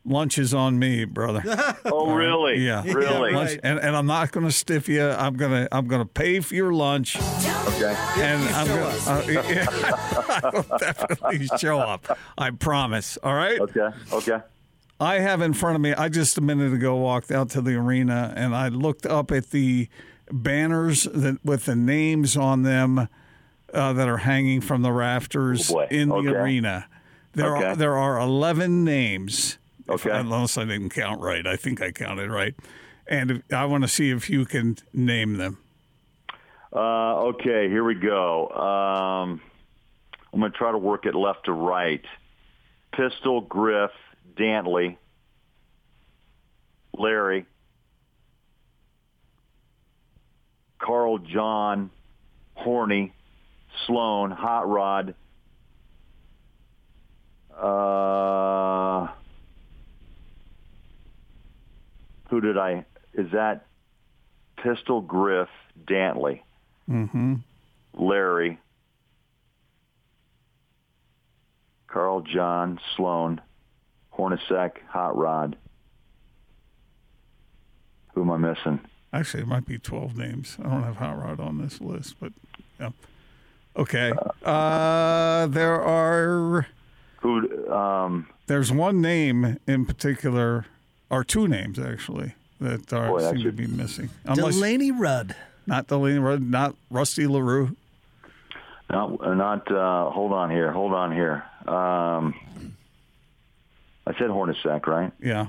[0.05, 1.41] lunch is on me, brother.
[1.85, 2.57] Oh, really?
[2.65, 3.31] Yeah, Really?
[3.31, 3.59] Yeah, Lunch- right.
[3.63, 5.03] and, and I'm not going to stiff you.
[5.07, 7.95] I'm gonna I'm going to pay for your lunch Okay.
[8.17, 9.65] and I'm gonna, uh, yeah,
[10.43, 12.17] I will definitely show up.
[12.37, 13.17] I promise.
[13.23, 13.59] All right.
[13.59, 13.89] Okay.
[14.11, 14.39] Okay.
[14.99, 15.93] I have in front of me.
[15.93, 19.51] I just a minute ago walked out to the arena and I looked up at
[19.51, 19.87] the
[20.31, 23.07] banners that with the names on them
[23.73, 26.29] uh, that are hanging from the rafters Oh, in the Okay.
[26.29, 26.87] arena.
[27.33, 27.65] There Okay.
[27.67, 29.57] are there are eleven names.
[29.87, 30.11] If Okay.
[30.11, 32.55] I- unless I didn't count right, I think I counted right.
[33.07, 35.59] And if, I want to see if you can name them.
[36.73, 37.69] Uh, okay.
[37.69, 38.49] Here we go.
[38.49, 39.41] Um,
[40.33, 42.03] I'm going to try to work it left to right.
[42.93, 43.91] Pistol, Griff,
[44.35, 44.97] Dantley,
[46.97, 47.45] Larry,
[50.79, 51.91] Karl John,
[52.55, 53.13] Horny,
[53.85, 55.15] Sloan, Hot Rod.
[57.55, 59.07] Uh,
[62.35, 62.83] who did I?
[63.13, 63.65] Is that
[64.61, 65.47] Pistol, Griff,
[65.87, 66.41] Dantley,
[66.89, 67.35] Mm-hmm.
[67.93, 68.59] Larry,
[71.87, 73.39] Karl John, Sloan,
[74.13, 75.55] Hornacek, Hot Rod.
[78.13, 78.81] Who am I missing?
[79.13, 80.57] Actually, it might be 12 names.
[80.59, 82.33] I don't have Hot Rod on this list, but
[82.81, 82.89] yeah.
[83.77, 84.11] Okay.
[84.43, 86.67] Uh, there are,
[87.21, 87.71] Who?
[87.73, 90.65] Um, there's one name in particular,
[91.09, 94.09] or two names actually, that are Boy, that seem to be missing.
[94.25, 95.35] Unless, Delaney Rudd.
[95.65, 97.75] not Delaney Rudd, not Rusty LaRue.
[98.89, 99.71] not, not.
[99.71, 100.71] Uh, hold on here.
[100.71, 101.43] Hold on here.
[101.67, 102.35] Um,
[104.07, 105.11] I said Hornacek, right?
[105.19, 105.47] Yeah.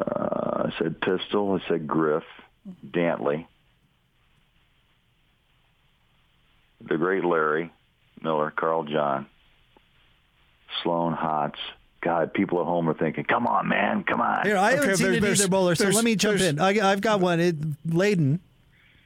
[0.00, 1.60] Uh, I said Pistol.
[1.62, 2.24] I said Griff,
[2.86, 3.46] Dantley,
[6.80, 7.72] the great Larry
[8.20, 9.26] Miller, Karl John,
[10.82, 11.56] Sloan Hotz.
[12.02, 14.94] God, people at home are thinking, "Come on, man, come on." Here, I haven't Okay,
[14.96, 15.74] seen there- it there's- either, Bowler.
[15.76, 16.58] So let me jump in.
[16.60, 17.38] I, I've got one.
[17.40, 18.40] It, Layden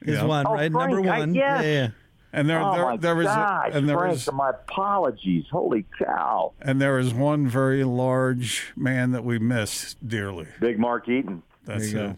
[0.01, 0.25] is Yeah.
[0.25, 0.71] one, Oh, right?
[0.71, 1.35] Frank, Number I- one.
[1.35, 1.63] yes.
[1.63, 1.87] Yeah, yeah.
[2.33, 5.45] And there, oh there, my there is, gosh, and there Frank, is, my apologies.
[5.51, 6.53] Holy cow!
[6.61, 10.47] and there is one very large man that we miss dearly.
[10.59, 11.41] Big Mark Eaton.
[11.65, 12.15] That's you it.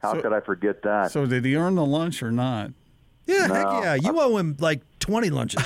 [0.00, 1.10] How So- could I forget that?
[1.10, 2.70] So did he earn the lunch or not?
[3.26, 3.54] Yeah, No.
[3.54, 3.94] heck yeah.
[3.94, 5.62] You owe him like 20 lunches.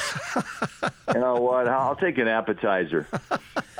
[1.14, 1.66] you know what?
[1.66, 3.07] I'll take an appetizer.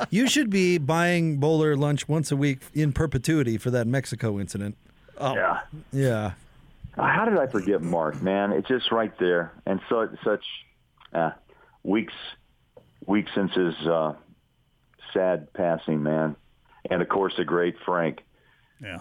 [0.09, 4.75] you should be buying Bowler lunch once a week in perpetuity for that Mexico incident.
[5.19, 5.59] Yeah.
[5.93, 6.31] Yeah.
[6.97, 8.21] How did I forget Mark?
[8.23, 10.43] Man, it's just right there, and so such
[11.13, 11.31] uh,
[11.83, 12.13] weeks
[13.05, 14.13] weeks since his uh,
[15.13, 16.35] sad passing, man.
[16.89, 18.23] And of course, the great Frank,
[18.81, 18.99] Yeah.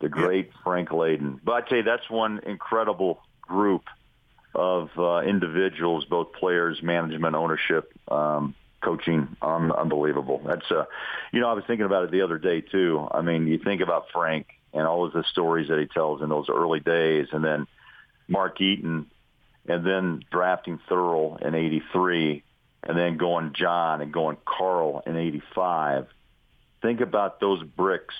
[0.00, 1.40] the great Frank Layden.
[1.44, 3.82] But I'd say that's one incredible group
[4.54, 9.36] of uh, individuals, both players, management, ownership, um, coaching.
[9.40, 10.42] Um, unbelievable.
[10.44, 10.84] That's uh,
[11.32, 13.06] you know, I was thinking about it the other day too.
[13.10, 16.28] I mean, you think about Frank and all of the stories that he tells in
[16.28, 17.66] those early days, and then
[18.28, 19.06] Mark Eaton,
[19.66, 22.42] and then drafting Thurl in '83,
[22.82, 26.06] and then going John and going Karl in '85.
[26.82, 28.14] Think about those bricks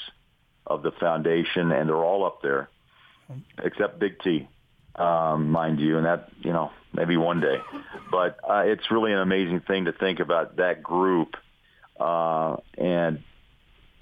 [0.66, 2.68] of the foundation, and they're all up there,
[3.58, 4.48] except Big T,
[4.96, 7.58] um, mind you, and that you know maybe one day.
[8.10, 11.34] But uh, it's really an amazing thing to think about that group,
[11.98, 13.22] uh, and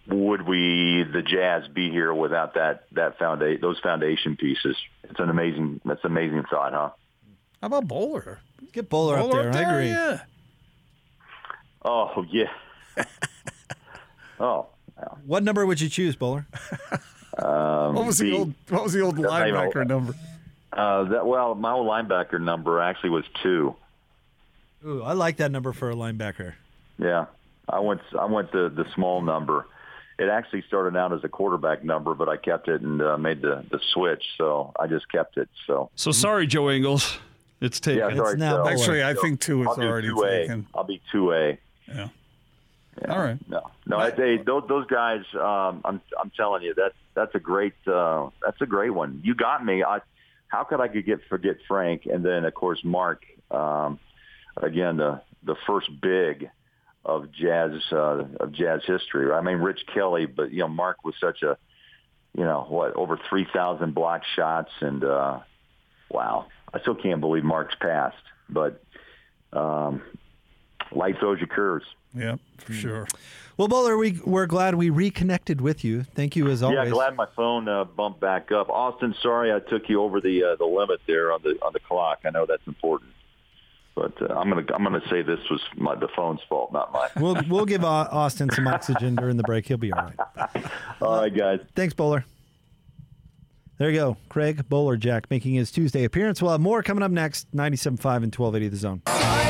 [0.09, 4.76] would we, the Jazz, be here without that that foundation, those foundation pieces?
[5.05, 6.90] It's an amazing, that's an amazing thought, huh?
[7.61, 8.40] How about Bowler?
[8.72, 9.66] Get Bowler, up Bowler there.
[9.66, 9.88] I agree.
[9.90, 10.20] Yeah.
[11.85, 12.50] Oh yeah.
[14.40, 14.66] oh,
[15.26, 16.46] What number would you choose, Bowler?
[17.38, 18.37] What was the B.
[18.37, 20.14] old What was the old That's not even- linebacker number?
[20.72, 23.74] Uh, that well, my old linebacker number actually was two.
[24.87, 26.54] Ooh, I like that number for a linebacker.
[26.98, 27.26] Yeah,
[27.68, 29.66] I went I went the the small number.
[30.18, 33.40] It actually started out as a quarterback number, but I kept it and uh, made
[33.42, 34.22] the the switch.
[34.38, 35.48] So I just kept it.
[35.66, 37.18] So So sorry, Joe Ingles.
[37.61, 37.98] It's taken.
[38.11, 38.37] yeah, sorry.
[38.38, 38.68] now Phil.
[38.68, 40.40] Actually, I think two is I'll already 2A.
[40.42, 40.66] taken.
[40.74, 41.59] I'll be two A.
[41.88, 42.09] Yeah.
[43.09, 43.37] All right.
[43.48, 45.22] No, no, I, they, those, those guys.
[45.35, 49.20] Um, I'm, I'm telling you that that's a great, uh, that's a great one.
[49.24, 49.83] You got me.
[49.85, 50.00] I,
[50.51, 53.25] how could I could get forget Frank and then of course Mark.
[53.51, 53.99] Um,
[54.57, 56.51] again, the the first big
[57.05, 59.33] of jazz uh, of jazz history.
[59.33, 61.57] I mean, Rich Kelley, but you know, Mark was such a,
[62.37, 65.39] you know, what over three thousand block shots and uh,
[66.11, 68.17] wow, I still can't believe Mark's passed,
[68.49, 68.83] but.
[69.53, 70.03] Um,
[70.92, 71.87] life throws you curves.
[72.14, 73.07] Yeah, for sure.
[73.57, 76.03] Well, Bowler, we, we're glad we reconnected with you.
[76.03, 76.79] Thank you as always.
[76.87, 78.70] Yeah, glad my phone uh, bumped back up.
[78.70, 81.81] Austin, sorry I took you over the uh, the limit there on the on the
[81.81, 82.20] clock.
[82.24, 83.11] I know that's important,
[83.94, 87.11] but uh, I'm gonna I'm gonna say this was my the phone's fault, not mine.
[87.16, 89.66] We'll, we'll give Austin some oxygen during the break.
[89.66, 90.64] He'll be all right.
[91.03, 91.61] All right, guys.
[91.76, 92.24] Thanks, Bowler.
[93.79, 94.16] There you go.
[94.29, 96.42] Craig Bolerjack making his Tuesday appearance.
[96.42, 97.50] We'll have more coming up next.
[97.53, 99.50] 97.5 and 1280 The Zone.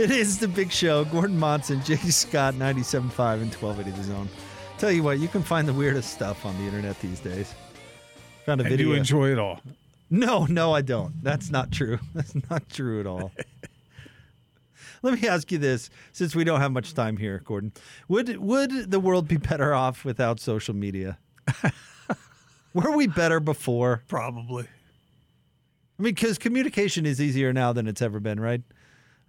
[0.00, 1.04] It is the big show.
[1.04, 4.28] Gordon Monson, Jay Scott, 97.5 and 1280 The Zone.
[4.78, 7.54] Tell you what, you can find the weirdest stuff on the internet these days.
[8.46, 8.88] Found a And video.
[8.88, 9.60] you enjoy it all.
[10.08, 11.22] No, no, I don't.
[11.22, 11.98] That's not true.
[12.14, 13.30] That's not true at all.
[15.02, 17.72] Let me ask you this, since we don't have much time here, Gordon.
[18.08, 21.18] Would would the world be better off without social media?
[22.74, 24.02] Were we better before?
[24.08, 24.64] Probably.
[24.64, 28.62] I mean, because communication is easier now than it's ever been, right?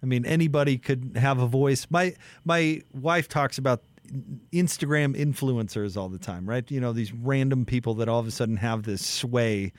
[0.02, 1.86] I mean, anybody could have a voice.
[1.90, 3.82] My my wife talks about
[4.52, 6.68] Instagram influencers all the time, right?
[6.70, 9.72] You know, these random people that all of a sudden have this sway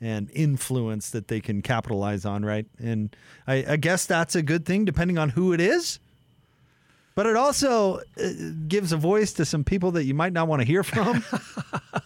[0.00, 2.66] and influence that they can capitalize on, right?
[2.78, 3.14] And
[3.46, 5.98] I, I guess that's a good thing, depending on who it is.
[7.14, 8.28] But it also uh,
[8.66, 11.24] gives a voice to some people that you might not want to hear from.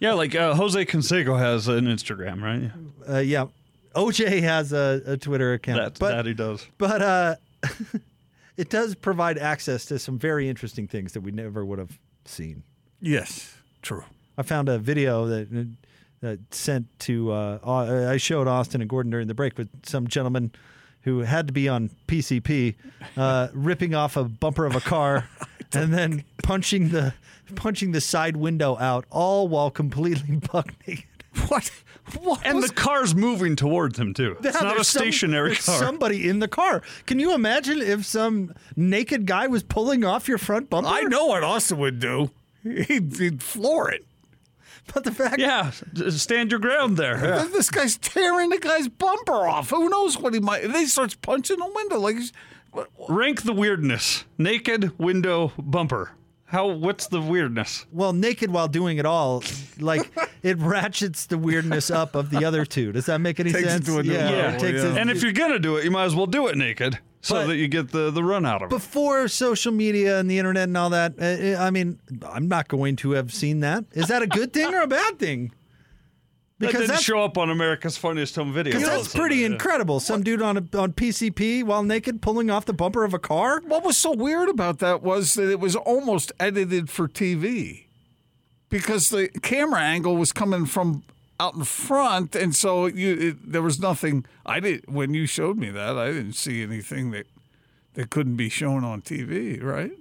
[0.00, 2.70] Yeah, like uh, Jose Canseco has an Instagram, right?
[3.08, 3.46] uh, yeah,
[3.94, 6.66] OJ has a, a Twitter account, That, but that he does.
[6.78, 7.34] but uh,
[8.56, 12.62] it does provide access to some very interesting things that we never would have seen.
[13.00, 14.04] Yes, true.
[14.38, 15.68] I found a video that
[16.20, 17.58] that sent to uh,
[18.10, 20.52] I showed Austin and Gordon during the break, with some gentleman
[21.02, 22.74] who had to be on PCP
[23.18, 25.28] uh, ripping off a bumper of a car
[25.74, 27.12] and then punching the
[27.56, 31.04] punching the side window out, all while completely buck naked.
[31.48, 31.70] What?
[32.20, 32.42] What?
[32.44, 34.36] And was- the car's moving towards him too.
[34.42, 35.78] It's not a there's some- stationary car.
[35.78, 36.82] Somebody in the car.
[37.06, 40.88] Can you imagine if some naked guy was pulling off your front bumper?
[40.88, 42.30] I know what Austin would do.
[42.62, 44.04] He'd, he'd floor it.
[44.92, 45.70] But the fact, Yeah,
[46.10, 47.18] stand your ground there.
[47.18, 49.70] Th- This guy's tearing the guy's bumper off.
[49.70, 50.62] Who knows what he might?
[50.64, 52.16] And then he starts punching the window like.
[52.70, 54.24] What, what- Rank the weirdness.
[54.36, 56.10] Naked window bumper.
[56.54, 56.68] How?
[56.68, 57.84] What's the weirdness?
[57.90, 59.42] well, naked while doing it all,
[59.78, 60.08] like
[60.42, 62.92] it ratchets the weirdness up of the other two.
[62.92, 63.86] Does that make any Takes it sense?
[63.86, 64.92] to a new yeah, level, it takes yeah.
[64.92, 67.34] it- And if you're gonna do it, you might as well do it naked, so
[67.34, 68.70] But- that you get the the run out of it.
[68.70, 72.94] before social media and the internet and all that, uh, I mean, I'm not going
[72.96, 73.84] to have seen that.
[73.92, 75.50] Is that a good thing or a bad thing?
[76.64, 78.64] That Because didn't show up on America's Funniest Home Videos.
[78.64, 79.46] Because that's pretty Yeah.
[79.46, 80.00] incredible.
[80.00, 83.60] Some dude on a, on PCP while naked pulling off the bumper of a car.
[83.66, 87.86] what was so weird about that was that it was almost edited for TV
[88.68, 91.02] because the camera angle was coming from
[91.40, 94.24] out in front, and so you it, there was nothing.
[94.46, 95.98] I did when you showed me that.
[95.98, 97.26] I didn't see anything that
[97.94, 99.60] that couldn't be shown on TV.
[99.62, 99.92] Right?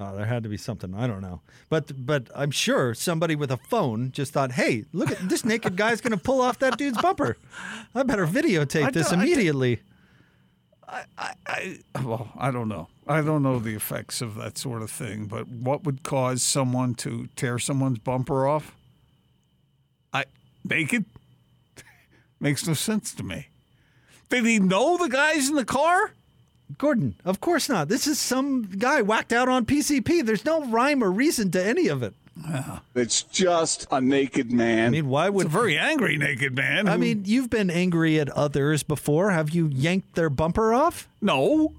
[0.00, 0.94] Oh, there had to be something.
[0.94, 1.40] I don't know.
[1.68, 5.76] But but I'm sure somebody with a phone just thought, hey, look at this naked
[5.76, 7.36] guy's going to pull off that dude's bumper.
[7.94, 9.80] I better videotape I this don't- I immediately.
[11.46, 12.88] I well, I don't know.
[13.06, 16.94] I don't know the effects of that sort of thing, but what would cause someone
[16.96, 18.74] to tear someone's bumper off?
[20.12, 20.24] I
[20.64, 21.04] naked
[22.40, 23.48] makes no sense to me.
[24.30, 26.12] Did he know the guys in the car?
[26.76, 27.88] Gordon, of course not.
[27.88, 30.24] This is some guy whacked out on PCP.
[30.24, 32.14] There's no rhyme or reason to any of it.
[32.94, 34.88] It's just a naked man.
[34.88, 36.86] I mean, why would It's would a very angry naked man.
[36.88, 39.30] I who- mean, you've been angry at others before.
[39.30, 41.08] Have you yanked their bumper off?
[41.20, 41.72] no.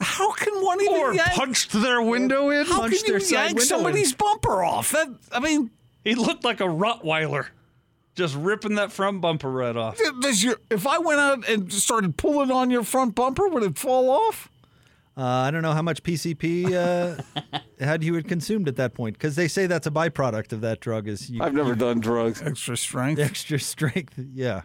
[0.00, 2.66] How can one even or yank, punched their window in.
[2.66, 4.90] How punched can their you side yank window somebody's bumper off?
[4.90, 5.70] That I mean,
[6.02, 7.46] He looked like a Rottweiler,
[8.14, 9.98] just ripping that front bumper right off.
[10.20, 13.78] does your if I went out and started pulling on your front bumper, would it
[13.78, 14.48] fall off?
[15.16, 19.16] Uh, I don't know how much PCP uh, had you had consumed at that point
[19.16, 22.42] because they say that's a byproduct of that drug is you, I've never done drugs.
[22.42, 23.20] Extra strength.
[23.20, 24.14] extra strength.
[24.32, 24.62] Yeah.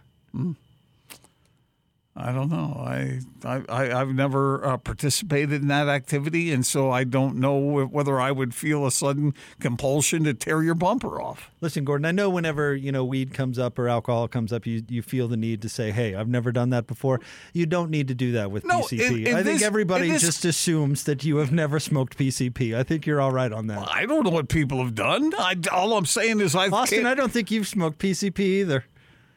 [2.22, 2.74] I don't know.
[2.84, 7.56] I, I, I I've never uh, participated in that activity, and so I don't know
[7.86, 11.50] whether I would feel a sudden compulsion to tear your bumper off.
[11.60, 14.82] Listen, Gordon, I know whenever, you know, weed comes up or alcohol comes up, you,
[14.88, 17.20] you feel the need to say, hey, I've never done that before.
[17.52, 19.00] You don't need to do that with No, PCP.
[19.20, 22.74] in- in I think this- everybody this- just assumes that you have never smoked PCP.
[22.76, 23.88] I think you're all right on that.
[23.90, 25.32] I don't know what people have done.
[25.38, 28.84] I, all I'm saying is I've Austin, I don't think you've smoked PCP either.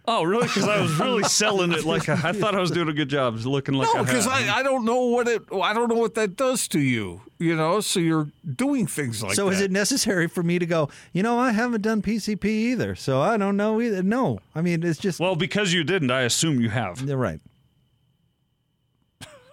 [0.05, 0.47] Oh, really?
[0.47, 3.35] Because I was really selling it like I thought I was doing a good job,
[3.37, 4.49] looking like no, a because hat.
[4.49, 7.21] I, I don't know what it I don't know what that does to you.
[7.39, 9.55] You know, so you're doing things like so that.
[9.55, 13.21] is it necessary for me to go, you know, I haven't done PCP either, so
[13.21, 14.01] I don't know either?
[14.03, 14.39] No.
[14.55, 17.01] I mean, it's just, Well, because you didn't, I assume you have.
[17.01, 17.39] you're right.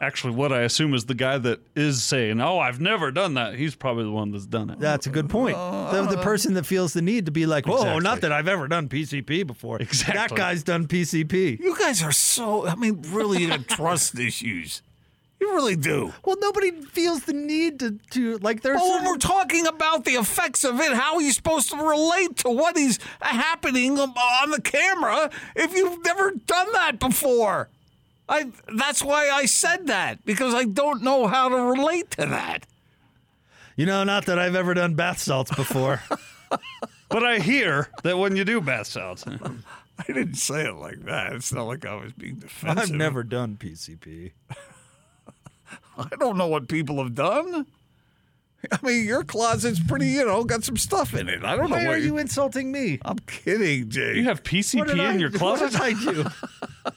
[0.02, 3.56] Actually, what I assume is the guy that is saying, "Oh, I've never done that."
[3.56, 4.80] He's probably the one that's done it.
[4.80, 5.56] That's a good point.
[5.58, 6.24] Oh, the, the oh.
[6.24, 8.02] person that feels the need to be like, whoa, Exactly.
[8.02, 9.76] not that I've ever done PCP before.
[9.80, 10.14] Exactly.
[10.14, 11.60] That guy's done PCP.
[11.60, 14.80] You guys are so I mean, really you have trust issues.
[15.40, 16.12] You really do.
[16.24, 18.76] Well, nobody feels the need to, to like, there's.
[18.76, 22.36] Well, when we're talking about the effects of it, how are you supposed to relate
[22.38, 27.70] to what is happening on the camera if you've never done that before?
[28.30, 32.64] I that's why I said that because I don't know how to relate to that.
[33.76, 36.00] you know, not that I've ever done bath salts before.
[37.08, 39.24] But I hear that when you do bath salts,
[39.98, 41.32] I didn't say it like that.
[41.32, 42.78] It's not like I was being defensive.
[42.78, 44.30] I've never done PCP.
[45.98, 47.66] I don't know what people have done.
[48.70, 51.42] I mean, your closet's pretty, you know, got some stuff in it.
[51.44, 53.00] I don't Why know Why are what you insulting me?
[53.02, 54.14] I'm kidding, Jay.
[54.14, 55.72] you have PCP did I- in your closet.
[55.72, 56.24] What did I do?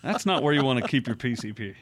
[0.02, 1.76] That's not where you want to keep your PCP,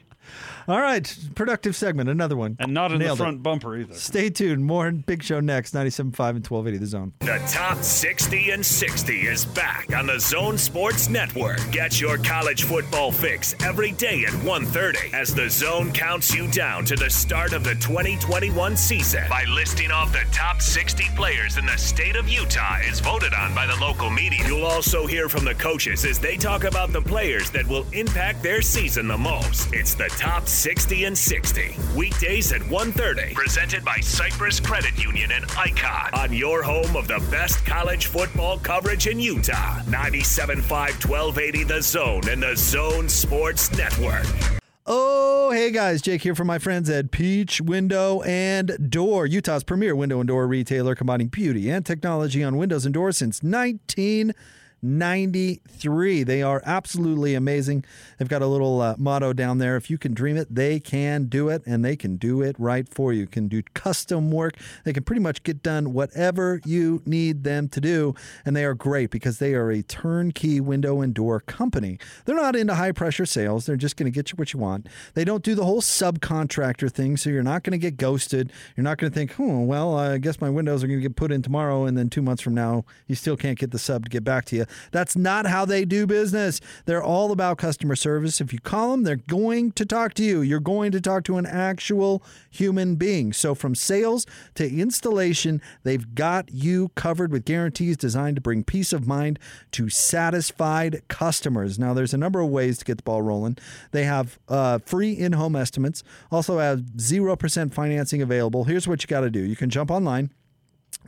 [0.68, 2.56] All right, productive segment, another one.
[2.60, 3.24] and not in Nailed the it.
[3.24, 3.94] front bumper either.
[3.94, 4.64] Stay tuned.
[4.64, 5.74] More in Big Show next.
[5.74, 6.04] 97.5
[6.36, 7.12] and 1280 The Zone.
[7.20, 11.58] The top 60 and 60 is back on the Zone Sports Network.
[11.72, 16.84] Get your college football fix every day at 1:30 as the Zone counts you down
[16.84, 21.66] to the start of the 2021 season by listing off the top 60 players in
[21.66, 24.46] the state of Utah as voted on by the local media.
[24.46, 28.42] You'll also hear from the coaches as they talk about the players that will impact
[28.44, 29.72] their season the most.
[29.72, 31.76] It's the top 60 and 60.
[31.96, 33.34] Weekdays at 1:30.
[33.34, 38.58] Presented by Cyprus Credit Union and Icon on your home of the best college football
[38.58, 39.80] coverage in Utah.
[39.86, 44.26] 97.5 1280 The Zone and the Zone Sports Network.
[44.84, 49.94] Oh, hey guys, Jake here from my friends at Peach Window and Door, Utah's premier
[49.94, 53.44] window and door retailer, combining beauty and technology on windows and doors since
[54.82, 56.24] 93.
[56.24, 57.84] They are absolutely amazing.
[58.18, 61.24] They've got a little uh, motto down there if you can dream it, they can
[61.24, 63.26] do it, and they can do it right for you.
[63.26, 64.54] Can do custom work.
[64.84, 68.14] They can pretty much get done whatever you need them to do,
[68.44, 71.98] and they are great because they are a turnkey window and door company.
[72.24, 74.88] They're not into high pressure sales, they're just going to get you what you want.
[75.14, 78.52] They don't do the whole subcontractor thing, so you're not going to get ghosted.
[78.76, 81.16] You're not going to think, oh, well, I guess my windows are going to get
[81.16, 84.04] put in tomorrow, and then two months from now, you still can't get the sub
[84.04, 84.66] to get back to you.
[84.90, 86.60] That's not how they do business.
[86.84, 88.40] They're all about customer service.
[88.40, 90.40] If you call them, they're going to talk to you.
[90.40, 93.32] You're going to talk to an actual human being.
[93.32, 98.92] So from sales to installation, they've got you covered with guarantees designed to bring peace
[98.92, 99.38] of mind
[99.72, 101.78] to satisfied customers.
[101.78, 103.56] Now, there's a number of ways to get the ball rolling.
[103.90, 108.64] They have uh, free in home estimates, also have 0% financing available.
[108.64, 110.30] Here's what you got to do you can jump online.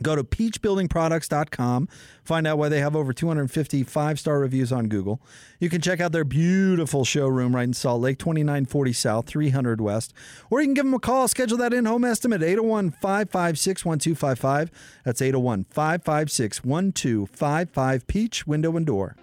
[0.01, 1.87] Go to peachbuildingproducts.com,
[2.23, 5.21] find out why they have over 250 five star reviews on Google.
[5.59, 10.13] You can check out their beautiful showroom right in Salt Lake, 2940 South, 300 West.
[10.49, 14.71] Or you can give them a call, schedule that in home estimate, 801 556 1255.
[15.03, 18.07] That's 801 556 1255.
[18.07, 19.15] Peach Window and Door.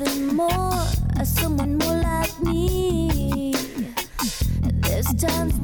[0.00, 3.52] More, uh, someone more like me.
[4.80, 5.60] There's times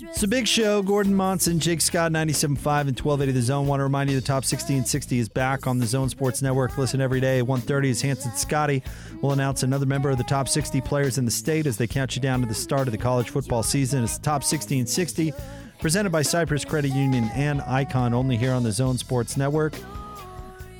[0.00, 0.80] It's a big show.
[0.80, 3.66] Gordon Monson, Jake Scott, 97.5 and 1280 The Zone.
[3.66, 6.40] Want to remind you the top 60 and 60 is back on the Zone Sports
[6.40, 6.78] Network.
[6.78, 8.80] Listen every day at 1.30 as Hanson Scotty
[9.22, 12.14] will announce another member of the top 60 players in the state as they count
[12.14, 14.04] you down to the start of the college football season.
[14.04, 15.32] It's the top 60 and 60
[15.80, 19.74] presented by Cyprus Credit Union and Icon only here on the Zone Sports Network.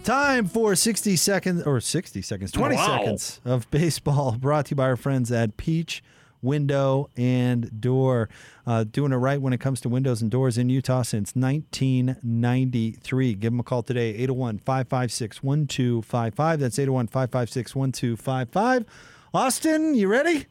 [0.08, 2.86] Time for 60 seconds, or 60 seconds, 20 Wow.
[2.86, 6.02] seconds of baseball brought to you by our friends at Peach
[6.40, 8.30] Window and Door.
[8.66, 13.34] Uh, doing it right when it comes to windows and doors in Utah since 1993.
[13.34, 16.58] Give them a call today, 801 556 1255.
[16.58, 18.86] That's 801 556 1255.
[19.34, 20.46] Austin, you ready?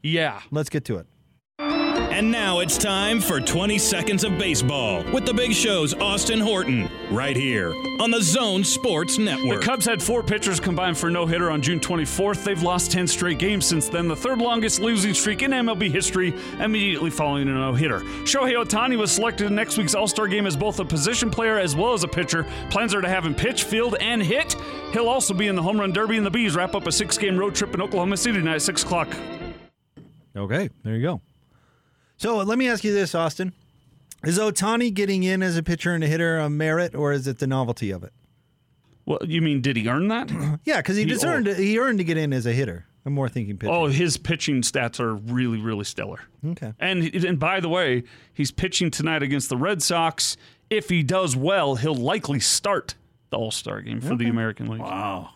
[0.00, 0.42] Yeah.
[0.52, 1.08] Let's get to it.
[2.12, 6.90] And now it's time for 20 Seconds of Baseball with the big show's Austin Horton,
[7.10, 9.60] right here on the Zone Sports Network.
[9.60, 12.44] The Cubs had four pitchers combined for no hitter on June 24th.
[12.44, 16.34] They've lost 10 straight games since then, the third longest losing streak in MLB history,
[16.60, 18.00] immediately following a no hitter.
[18.24, 21.58] Shohei Ohtani was selected in next week's All Star game as both a position player
[21.58, 22.44] as well as a pitcher.
[22.68, 24.54] Plans are to have him pitch, field, and hit.
[24.92, 27.16] He'll also be in the Home Run Derby, and the Bees wrap up a six
[27.16, 29.08] game road trip in Oklahoma City tonight at 6 o'clock.
[30.36, 31.22] Okay, there you go.
[32.22, 33.52] So let me ask you this, Austin.
[34.24, 37.40] Is Ohtani getting in as a pitcher and a hitter a merit, or is it
[37.40, 38.12] the novelty of it?
[39.04, 40.30] Well, you mean, did he earn that?
[40.64, 42.86] Yeah, because he, He- just earned he earned to get in as a hitter.
[43.04, 43.72] I'm more thinking pitcher.
[43.72, 46.20] oh, his pitching stats are really, really stellar.
[46.50, 46.72] okay.
[46.78, 50.36] And and by the way, he's pitching tonight against the Red Sox.
[50.70, 52.94] If he does well, he'll likely start
[53.30, 54.80] the All Star game for the American League.
[54.82, 55.30] Wow.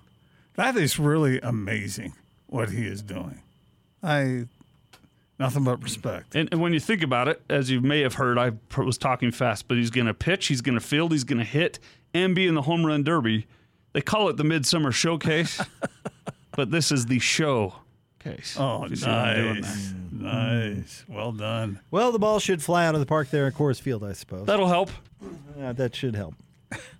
[0.55, 2.15] That is really amazing
[2.47, 3.43] what he is doing.
[4.01, 4.47] I
[5.39, 6.35] nothing but respect.
[6.35, 9.31] And, and when you think about it, as you may have heard, I was talking
[9.31, 11.79] fast, but he's going to pitch, he's going to field, he's going to hit,
[12.15, 13.47] and be in the home run derby.
[13.93, 15.61] They call it the Midsummer Showcase,
[16.53, 17.75] but this is the show
[18.19, 18.57] case.
[18.59, 19.95] Oh, If you see what I'm doing nice.
[20.13, 21.05] Nice.
[21.09, 21.81] Well done.
[21.91, 24.47] Well, the ball should fly out of the park there at Coors Field, I suppose.
[24.47, 24.91] That'll help.
[25.61, 26.35] Uh, that should help.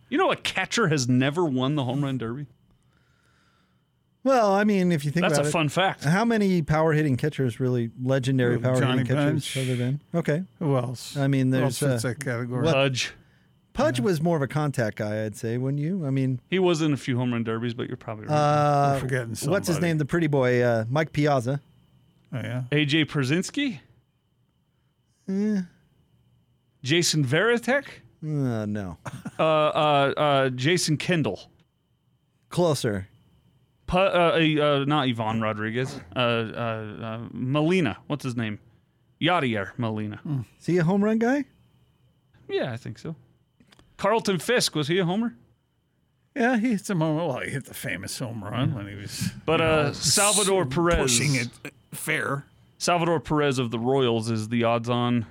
[0.09, 2.47] You know, a catcher has never won the home run derby.
[4.27, 6.03] Well, I mean, if you think That's a about fun fact.
[6.03, 10.01] how many power hitting catchers, really legendary power Johnny hitting catchers, have there been?
[10.13, 11.17] Okay, Who else?
[11.17, 12.65] I mean, there's fits uh, that category?
[12.67, 13.13] Pudge.
[13.73, 16.05] Pudge was more of a contact guy, I'd say, wouldn't you?
[16.05, 18.35] I mean, He was in a few home run derbies, but you're probably right.
[18.35, 19.99] uh, We're forgetting what's his name?
[19.99, 21.61] The pretty boy, uh, Mike Piazza.
[22.33, 22.65] Oh, yeah.
[22.73, 23.79] AJ Pierzynski?
[25.29, 25.61] Eh,
[26.83, 27.85] Jason Varitek?
[28.25, 28.97] uh, no,
[29.39, 31.49] Uh, uh, uh, Jason Kendall?
[32.49, 33.07] closer.
[33.87, 36.01] Pu- uh, uh, not Ivan Rodriguez.
[36.15, 37.99] Uh, uh, uh, Molina.
[38.07, 38.59] What's his name?
[39.21, 40.21] Yadier Molina.
[40.61, 41.45] Is he a home run guy?
[42.49, 43.17] Yeah, I think so.
[43.97, 44.75] Carlton Fisk.
[44.75, 45.35] Was he a homer?
[46.35, 47.17] Yeah, he hit some home.
[47.17, 49.31] Well, he hit the famous home run when he was.
[49.47, 50.99] But you uh, know, Salvador Perez.
[50.99, 51.49] pushing it
[51.93, 52.45] fair.
[52.79, 55.25] Salvador Perez of the Royals is the odds-on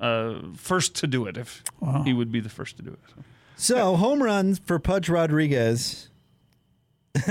[0.00, 1.36] uh, first to do it.
[1.36, 1.62] If
[2.04, 2.98] he would be the first to do it.
[3.14, 3.22] So.
[3.56, 6.08] So home runs for Pudge Rodriguez.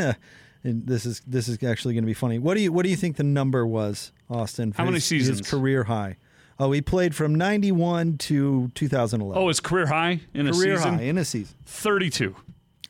[0.64, 2.40] and this is this is actually going to be funny.
[2.40, 4.72] What do you what do you think the number was, Austin?
[4.74, 5.40] for How many his- seasons?
[5.40, 6.18] His career high.
[6.62, 9.42] Oh, he played from ninety one to two thousand eleven.
[9.42, 10.66] Oh, his career high in a season.
[10.68, 10.94] career season.
[10.96, 11.56] high in a season.
[11.66, 12.36] Thirty-two.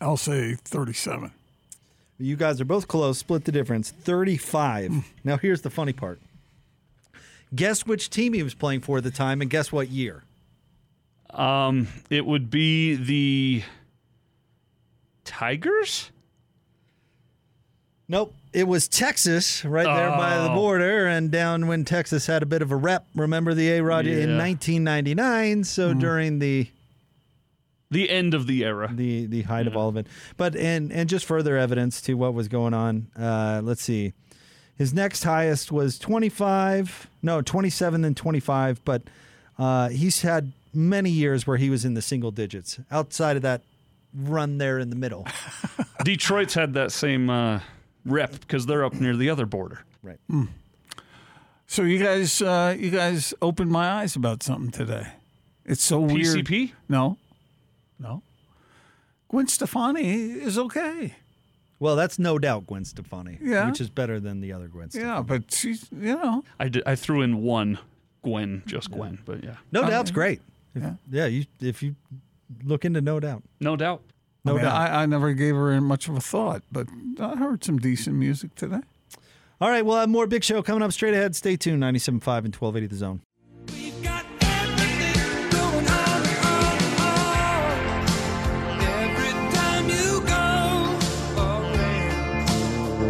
[0.01, 1.31] I'll say 37.
[2.17, 3.17] You guys are both close.
[3.19, 3.91] Split the difference.
[3.91, 4.91] Thirty five.
[5.23, 6.19] now here's the funny part.
[7.53, 10.23] Guess which team he was playing for at the time, and guess what year?
[11.31, 13.63] Um, it would be the
[15.25, 16.11] Tigers.
[18.09, 18.33] Nope.
[18.51, 20.55] It was Texas, right there by the Oh.
[20.55, 23.05] border, and down when Texas had a bit of a rep.
[23.15, 25.63] Remember the A Rod in 1999?
[25.63, 26.67] So during the
[27.91, 28.89] The end of the era.
[28.93, 30.07] the the height of all of it.
[30.37, 33.07] But and and just further evidence to what was going on.
[33.15, 34.13] Uh, let's see.
[34.75, 39.03] His next highest was 25, no, 27 and 25, but
[39.59, 42.79] uh, he's had many years where he was in the single digits.
[42.89, 43.61] Outside of that
[44.15, 45.27] run there in the middle.
[46.05, 47.59] Detroit's had that same uh,
[48.11, 49.83] rep because they're up near the other border.
[50.03, 50.19] Right.
[51.67, 55.07] So you guys, uh, you guys opened my eyes about something today.
[55.65, 56.45] It's so weird.
[56.45, 56.71] PCP?
[56.87, 57.17] No,
[57.99, 58.23] no.
[59.27, 61.13] Gwen Stefani is okay.
[61.77, 63.67] Well, that's no doubt Gwen Stefani, Yeah.
[63.69, 65.09] which is better than the other Gwen Stefani.
[65.11, 67.77] Yeah, but she's, you know, I, did, I threw in one
[68.23, 70.41] Gwen, just Gwen, but yeah, No doubt's great.
[70.75, 71.25] If, yeah.
[71.27, 71.95] you if you
[72.63, 73.43] look into no doubt.
[73.59, 74.01] no doubt.
[74.49, 74.65] No I, mean.
[74.65, 76.87] I, I never gave her much of a thought, but
[77.19, 78.81] I heard some decent music today.
[79.61, 81.35] All right, we'll have more big show coming up straight ahead.
[81.35, 81.83] Stay tuned.
[81.83, 83.21] 97.5 and 1280 the zone.
[83.67, 88.81] We've got everything going on, on, on.
[88.81, 90.47] Every time you go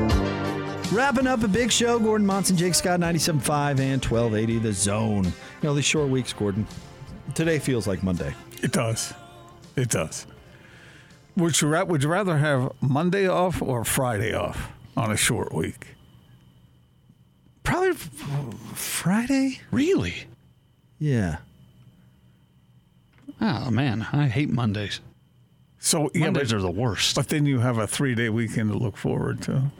[0.01, 0.91] away.
[0.91, 1.99] Wrapping up a big show.
[1.99, 5.25] Gordon Monson, Jake Scott, 97.5 and 1280 the zone.
[5.25, 5.31] You
[5.61, 6.67] know, these short weeks, Gordon.
[7.35, 8.33] Today feels like Monday.
[8.63, 9.13] It does.
[9.75, 10.25] It does.
[11.37, 15.53] Would you, ra- would you rather have Monday off or Friday off on a short
[15.53, 15.87] week?
[17.63, 18.09] Probably f-
[18.75, 19.61] Friday?
[19.71, 20.25] Really?
[20.97, 21.37] Yeah.
[23.39, 24.99] Oh man, I hate Mondays.
[25.77, 27.15] So yeah, Mondays but, are the worst.
[27.15, 29.71] but then you have a three day weekend to look forward to.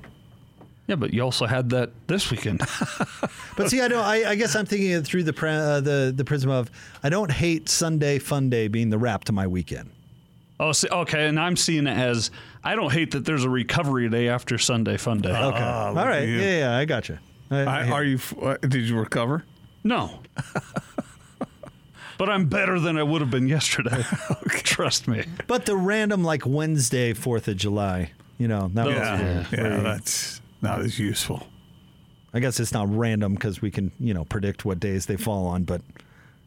[0.88, 2.62] yeah, but you also had that this weekend.
[3.58, 4.06] But see, I don't.
[4.06, 6.72] I, I guess I'm thinking it through the uh, the the prism of
[7.04, 9.90] I don't hate Sunday Fun Day being the wrap to my weekend.
[10.60, 12.32] Oh, see, okay, and I'm seeing it as
[12.64, 15.30] I don't hate that there's a recovery day after Sunday Fun Day.
[15.30, 15.64] Okay.
[15.64, 16.28] All look right.
[16.28, 16.40] you.
[16.40, 17.18] Yeah, yeah, I got you.
[17.52, 18.16] I, I, are you?
[18.16, 19.44] f- uh, Did you recover?
[19.84, 20.20] No.
[22.18, 24.04] but I'm better than I would have been yesterday.
[24.50, 25.26] Trust me.
[25.48, 29.46] but the random like Wednesday Fourth of July, you know, that was Yeah.
[29.52, 31.48] Yeah, that's not as useful.
[32.34, 35.48] I guess it's not random because we can, you know, predict what days they fall
[35.48, 35.64] on.
[35.64, 35.82] But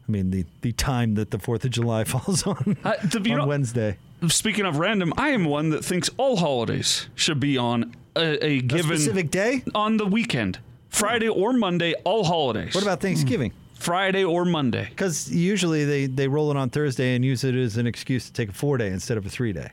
[0.09, 3.25] I mean, the the time that the Fourth of July falls on Uh, to on
[3.39, 3.99] know- Wednesday.
[4.29, 8.47] Speaking of random, I am one that thinks all holidays should be on a, a
[8.59, 9.65] A given specific day.
[9.75, 10.61] on the weekend.
[10.91, 12.73] Friday or Monday, all holidays.
[12.75, 13.53] What about Thanksgiving?
[13.75, 14.87] Friday or Monday?
[14.91, 18.33] Because usually they they roll it on Thursday and use it as an excuse to
[18.33, 19.71] take a four day instead of a three day.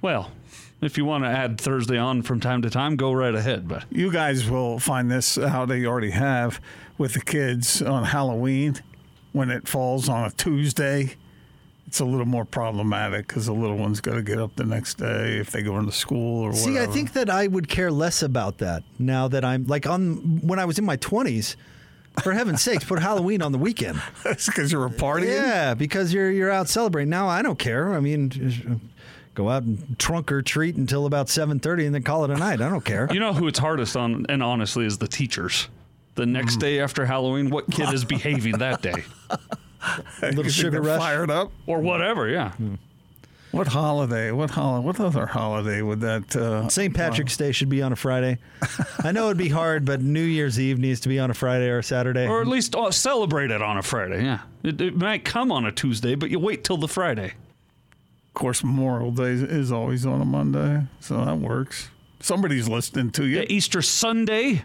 [0.00, 0.30] Well,
[0.80, 3.68] if you want to add Thursday on from time to time, go right ahead.
[3.68, 6.60] But You guys will find this how They already have
[6.96, 8.76] with the kids on Halloween
[9.36, 11.14] when it falls on a Tuesday.
[11.86, 14.94] It's a little more problematic because the little one's got to get up the next
[14.94, 18.22] day if they go into school or See, I think that I would care less
[18.22, 21.56] about that now that I'm like on when I was in my twenties.
[22.22, 24.00] For heaven's sakes, put Halloween on the weekend.
[24.24, 25.26] That's because you're a party.
[25.26, 27.10] Yeah, because you're you're out celebrating.
[27.10, 27.92] Now I don't care.
[27.92, 28.80] I mean,
[29.34, 32.36] go out and trunk or treat until about seven thirty, and then call it a
[32.36, 32.60] night.
[32.62, 33.06] I don't care.
[33.12, 35.68] you know who it's hardest on, and honestly, is the teachers.
[36.16, 36.30] The Mm.
[36.30, 39.04] next day after Halloween, what kid is behaving that day?
[39.30, 39.38] A
[40.32, 40.98] little sugar rush.
[40.98, 41.52] Fired up.
[41.66, 42.52] Or whatever, yeah.
[43.52, 44.32] What holiday?
[44.32, 46.34] What hol- What other holiday would that?
[46.36, 46.92] Uh, St.
[46.94, 48.38] Patrick's Day should be on a Friday.
[49.04, 51.68] I know it'd be hard, but New Year's Eve needs to be on a Friday
[51.68, 52.26] or a Saturday.
[52.26, 54.40] Or at least uh, celebrate it on a Friday, yeah.
[54.62, 57.34] It, it might come on a Tuesday, but you wait till the Friday.
[58.28, 61.88] of course, Memorial Day is always on a Monday, so that works.
[62.20, 63.38] Somebody's listening to you.
[63.38, 64.64] Yeah, Easter Sunday.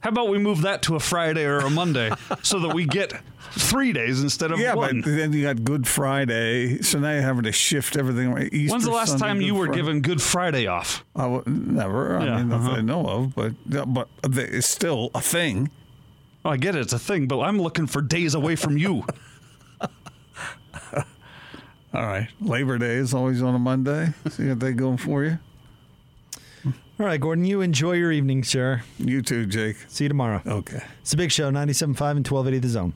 [0.00, 2.10] How about we move that to a Friday or a Monday
[2.42, 3.12] so that we get
[3.52, 4.96] three days instead of Yeah, one?
[4.96, 8.36] Yeah, but then you got Good Friday, so now you're having to shift everything.
[8.52, 9.78] Easter, When's the last Sunday, time you Good were Friday.
[9.80, 11.04] given Good Friday off?
[11.14, 12.16] I w- never.
[12.18, 12.70] I Yeah, mean, uh-huh.
[12.70, 15.70] I know of, but but it's still a thing.
[16.44, 19.04] I get it, it's a thing, but I'm looking for days away from you.
[21.92, 24.14] All right, Labor Day is always on a Monday.
[24.30, 25.38] See what they going for you.
[27.00, 28.82] All right, Gordon, you enjoy your evening, sir.
[28.98, 29.76] You too, Jake.
[29.88, 30.42] See you tomorrow.
[30.46, 30.82] Okay.
[31.00, 32.92] It's a big show, 97.5 and 1280 The Zone.